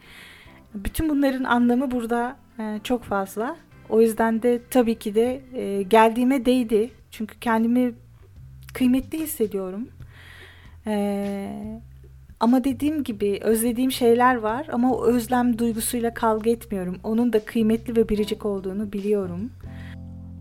Bütün 0.74 1.10
bunların 1.10 1.44
anlamı 1.44 1.92
burada 1.92 2.38
e, 2.60 2.80
çok 2.84 3.04
fazla. 3.04 3.58
O 3.90 4.02
yüzden 4.02 4.44
de 4.44 4.62
tabii 4.70 5.00
ki 5.00 5.16
de 5.16 5.42
e, 5.54 5.84
geldiğime 5.84 6.46
değdi. 6.46 6.92
Çünkü 7.12 7.40
kendimi 7.40 7.94
kıymetli 8.74 9.20
hissediyorum. 9.20 9.90
E, 10.88 11.82
ama 12.40 12.64
dediğim 12.64 13.04
gibi 13.04 13.40
özlediğim 13.44 13.92
şeyler 13.92 14.36
var 14.36 14.68
ama 14.72 14.94
o 14.94 15.06
özlem 15.06 15.60
duygusuyla 15.60 16.14
kavga 16.14 16.50
etmiyorum. 16.50 17.00
Onun 17.04 17.34
da 17.34 17.46
kıymetli 17.46 17.96
ve 17.96 18.10
biricik 18.10 18.46
olduğunu 18.46 18.94
biliyorum. 18.94 19.52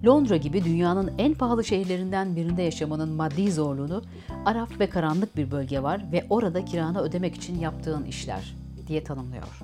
Londra 0.06 0.36
gibi 0.36 0.64
dünyanın 0.64 1.12
en 1.18 1.34
pahalı 1.34 1.64
şehirlerinden 1.64 2.36
birinde 2.36 2.62
yaşamanın 2.62 3.08
maddi 3.08 3.52
zorluğunu 3.52 4.02
araf 4.44 4.80
ve 4.80 4.90
karanlık 4.90 5.36
bir 5.36 5.50
bölge 5.50 5.82
var 5.82 6.04
ve 6.12 6.26
orada 6.30 6.64
kiranı 6.64 7.00
ödemek 7.00 7.34
için 7.34 7.58
yaptığın 7.58 8.04
işler 8.04 8.54
diye 8.86 9.04
tanımlıyor. 9.04 9.62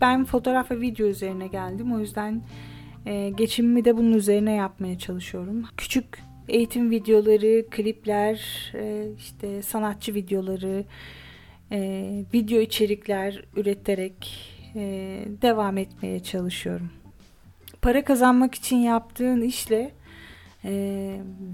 Ben 0.00 0.24
fotoğraf 0.24 0.70
ve 0.70 0.80
video 0.80 1.06
üzerine 1.06 1.46
geldim. 1.46 1.92
O 1.92 1.98
yüzden 1.98 2.42
e, 3.06 3.30
geçimimi 3.30 3.84
de 3.84 3.96
bunun 3.96 4.12
üzerine 4.12 4.54
yapmaya 4.54 4.98
çalışıyorum. 4.98 5.64
Küçük 5.76 6.29
eğitim 6.50 6.90
videoları, 6.90 7.70
klipler, 7.70 8.36
e, 8.74 9.06
işte 9.18 9.62
sanatçı 9.62 10.14
videoları, 10.14 10.84
e, 11.72 11.80
video 12.34 12.60
içerikler 12.60 13.44
üreterek 13.56 14.50
e, 14.74 14.80
devam 15.42 15.78
etmeye 15.78 16.20
çalışıyorum 16.20 16.90
para 17.82 18.04
kazanmak 18.04 18.54
için 18.54 18.76
yaptığın 18.76 19.42
işle 19.42 19.90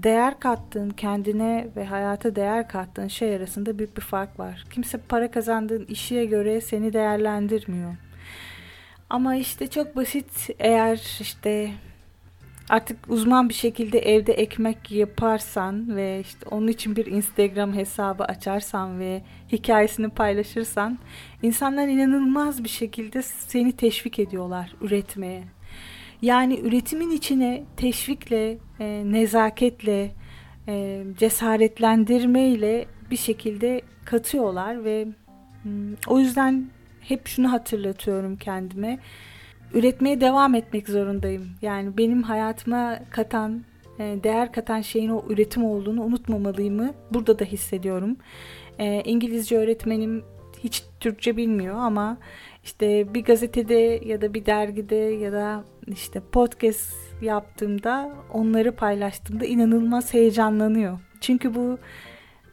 değer 0.03 0.39
kattığın 0.39 0.89
kendine 0.89 1.67
ve 1.75 1.85
hayata 1.85 2.35
değer 2.35 2.67
kattığın 2.67 3.07
şey 3.07 3.35
arasında 3.35 3.79
büyük 3.79 3.97
bir 3.97 4.01
fark 4.01 4.39
var. 4.39 4.63
Kimse 4.71 4.97
para 4.97 5.31
kazandığın 5.31 5.85
işe 5.85 6.25
göre 6.25 6.61
seni 6.61 6.93
değerlendirmiyor. 6.93 7.95
Ama 9.09 9.35
işte 9.35 9.67
çok 9.67 9.95
basit 9.95 10.49
eğer 10.59 11.19
işte 11.21 11.71
artık 12.69 12.97
uzman 13.09 13.49
bir 13.49 13.53
şekilde 13.53 13.99
evde 13.99 14.33
ekmek 14.33 14.91
yaparsan 14.91 15.95
ve 15.95 16.19
işte 16.19 16.49
onun 16.51 16.67
için 16.67 16.95
bir 16.95 17.05
Instagram 17.05 17.73
hesabı 17.73 18.23
açarsan 18.23 18.99
ve 18.99 19.21
hikayesini 19.51 20.09
paylaşırsan 20.09 20.99
insanlar 21.41 21.87
inanılmaz 21.87 22.63
bir 22.63 22.69
şekilde 22.69 23.21
seni 23.21 23.71
teşvik 23.71 24.19
ediyorlar 24.19 24.73
üretmeye. 24.81 25.43
Yani 26.21 26.59
üretimin 26.59 27.11
içine 27.11 27.63
teşvikle, 27.77 28.57
e, 28.79 29.03
nezaketle, 29.05 30.11
e, 30.67 31.03
cesaretlendirmeyle 31.17 32.85
bir 33.11 33.17
şekilde 33.17 33.81
katıyorlar 34.05 34.83
ve 34.83 35.07
hmm, 35.63 35.93
o 36.07 36.19
yüzden 36.19 36.69
hep 37.01 37.27
şunu 37.27 37.51
hatırlatıyorum 37.51 38.37
kendime. 38.37 38.99
Üretmeye 39.77 40.21
devam 40.21 40.55
etmek 40.55 40.89
zorundayım. 40.89 41.47
Yani 41.61 41.97
benim 41.97 42.23
hayatıma 42.23 42.99
katan, 43.09 43.63
e, 43.99 44.03
değer 44.23 44.51
katan 44.51 44.81
şeyin 44.81 45.09
o 45.09 45.23
üretim 45.29 45.65
olduğunu 45.65 46.03
unutmamalıyımı 46.03 46.93
burada 47.13 47.39
da 47.39 47.45
hissediyorum. 47.45 48.17
E, 48.79 49.01
İngilizce 49.05 49.57
öğretmenim 49.57 50.23
hiç 50.63 50.83
Türkçe 50.99 51.37
bilmiyor 51.37 51.75
ama 51.75 52.17
işte 52.63 53.13
bir 53.13 53.23
gazetede 53.23 54.01
ya 54.05 54.21
da 54.21 54.33
bir 54.33 54.45
dergide 54.45 54.95
ya 54.95 55.31
da 55.31 55.63
işte 55.87 56.19
podcast 56.31 56.93
yaptığımda 57.21 58.13
onları 58.33 58.71
paylaştığımda 58.71 59.45
inanılmaz 59.45 60.13
heyecanlanıyor. 60.13 60.99
Çünkü 61.21 61.55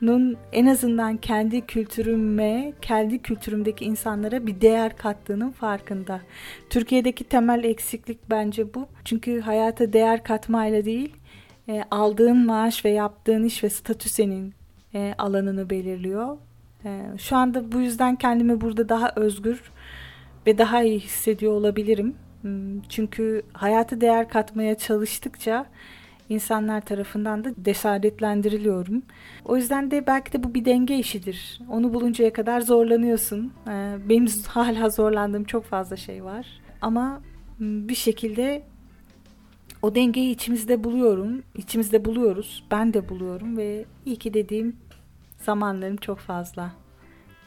bunun 0.05 0.37
en 0.53 0.67
azından 0.67 1.17
kendi 1.17 1.67
kültürüme, 1.67 2.73
kendi 2.83 3.19
kültürümdeki 3.19 3.85
insanlara 3.85 4.47
bir 4.47 4.61
değer 4.61 4.97
kattığının 4.97 5.51
farkında. 5.51 6.21
Türkiye'deki 6.71 7.25
temel 7.25 7.65
eksiklik 7.65 8.31
bence 8.31 8.75
bu. 8.75 8.87
Çünkü 9.05 9.41
hayata 9.41 9.93
değer 9.93 10.25
katmayla 10.25 10.85
değil, 10.85 11.17
e, 11.69 11.85
aldığın 11.91 12.47
maaş 12.47 12.85
ve 12.85 12.91
yaptığın 12.91 13.45
iş 13.45 13.65
ve 13.65 13.71
statü 13.71 14.09
senin 14.09 14.55
e, 14.95 15.15
alanını 15.19 15.71
belirliyor. 15.71 16.37
E, 16.85 17.03
şu 17.19 17.37
anda 17.37 17.73
bu 17.73 17.81
yüzden 17.81 18.17
kendimi 18.17 18.61
burada 18.61 18.89
daha 18.89 19.13
özgür 19.17 19.63
ve 20.47 20.59
daha 20.59 20.83
iyi 20.83 21.01
hissediyor 21.01 21.53
olabilirim. 21.53 22.15
Hmm, 22.41 22.83
çünkü 22.89 23.43
hayatı 23.53 24.01
değer 24.01 24.29
katmaya 24.29 24.75
çalıştıkça 24.79 25.67
insanlar 26.29 26.81
tarafından 26.81 27.45
da 27.45 27.51
cesaretlendiriliyorum. 27.63 29.03
O 29.45 29.57
yüzden 29.57 29.91
de 29.91 30.07
belki 30.07 30.33
de 30.33 30.43
bu 30.43 30.55
bir 30.55 30.65
denge 30.65 30.99
işidir. 30.99 31.61
Onu 31.69 31.95
buluncaya 31.95 32.33
kadar 32.33 32.61
zorlanıyorsun. 32.61 33.53
Ee, 33.69 33.97
benim 34.09 34.27
hala 34.49 34.91
zorlandığım 34.91 35.45
çok 35.45 35.65
fazla 35.65 35.97
şey 35.97 36.25
var. 36.25 36.47
Ama 36.83 37.21
hmm, 37.59 37.89
bir 37.89 37.95
şekilde 37.95 38.63
o 39.83 39.95
dengeyi 39.95 40.35
içimizde 40.35 40.85
buluyorum. 40.85 41.43
İçimizde 41.55 42.05
buluyoruz. 42.05 42.65
Ben 42.71 42.95
de 42.95 43.09
buluyorum 43.09 43.57
ve 43.57 43.85
iyi 44.07 44.17
ki 44.17 44.35
dediğim 44.35 44.77
zamanlarım 45.39 45.97
çok 45.97 46.19
fazla. 46.19 46.73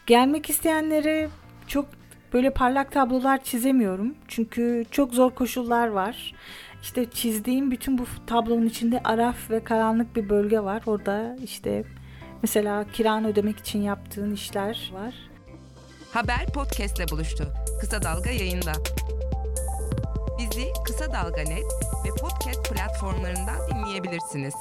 Gelmek 0.05 0.49
isteyenlere 0.49 1.29
çok 1.67 1.85
böyle 2.33 2.49
parlak 2.49 2.91
tablolar 2.91 3.43
çizemiyorum. 3.43 4.15
Çünkü 4.27 4.85
çok 4.91 5.13
zor 5.13 5.31
koşullar 5.31 5.87
var. 5.87 6.33
İşte 6.81 7.09
çizdiğim 7.11 7.71
bütün 7.71 7.97
bu 7.97 8.05
tablonun 8.27 8.65
içinde 8.65 9.01
araf 9.03 9.49
ve 9.49 9.63
karanlık 9.63 10.15
bir 10.15 10.29
bölge 10.29 10.59
var. 10.59 10.83
Orada 10.85 11.35
işte 11.43 11.83
mesela 12.43 12.85
kiranı 12.93 13.27
ödemek 13.27 13.57
için 13.59 13.81
yaptığın 13.81 14.33
işler 14.33 14.91
var. 14.93 15.13
Haber 16.13 16.45
podcastle 16.53 17.07
buluştu. 17.11 17.47
Kısa 17.81 18.01
Dalga 18.01 18.29
yayında. 18.29 18.73
Bizi 20.39 20.65
Kısa 20.85 21.13
Dalga 21.13 21.41
Net 21.41 21.65
ve 22.05 22.09
podcast 22.21 22.73
platformlarından 22.73 23.57
dinleyebilirsiniz. 23.71 24.55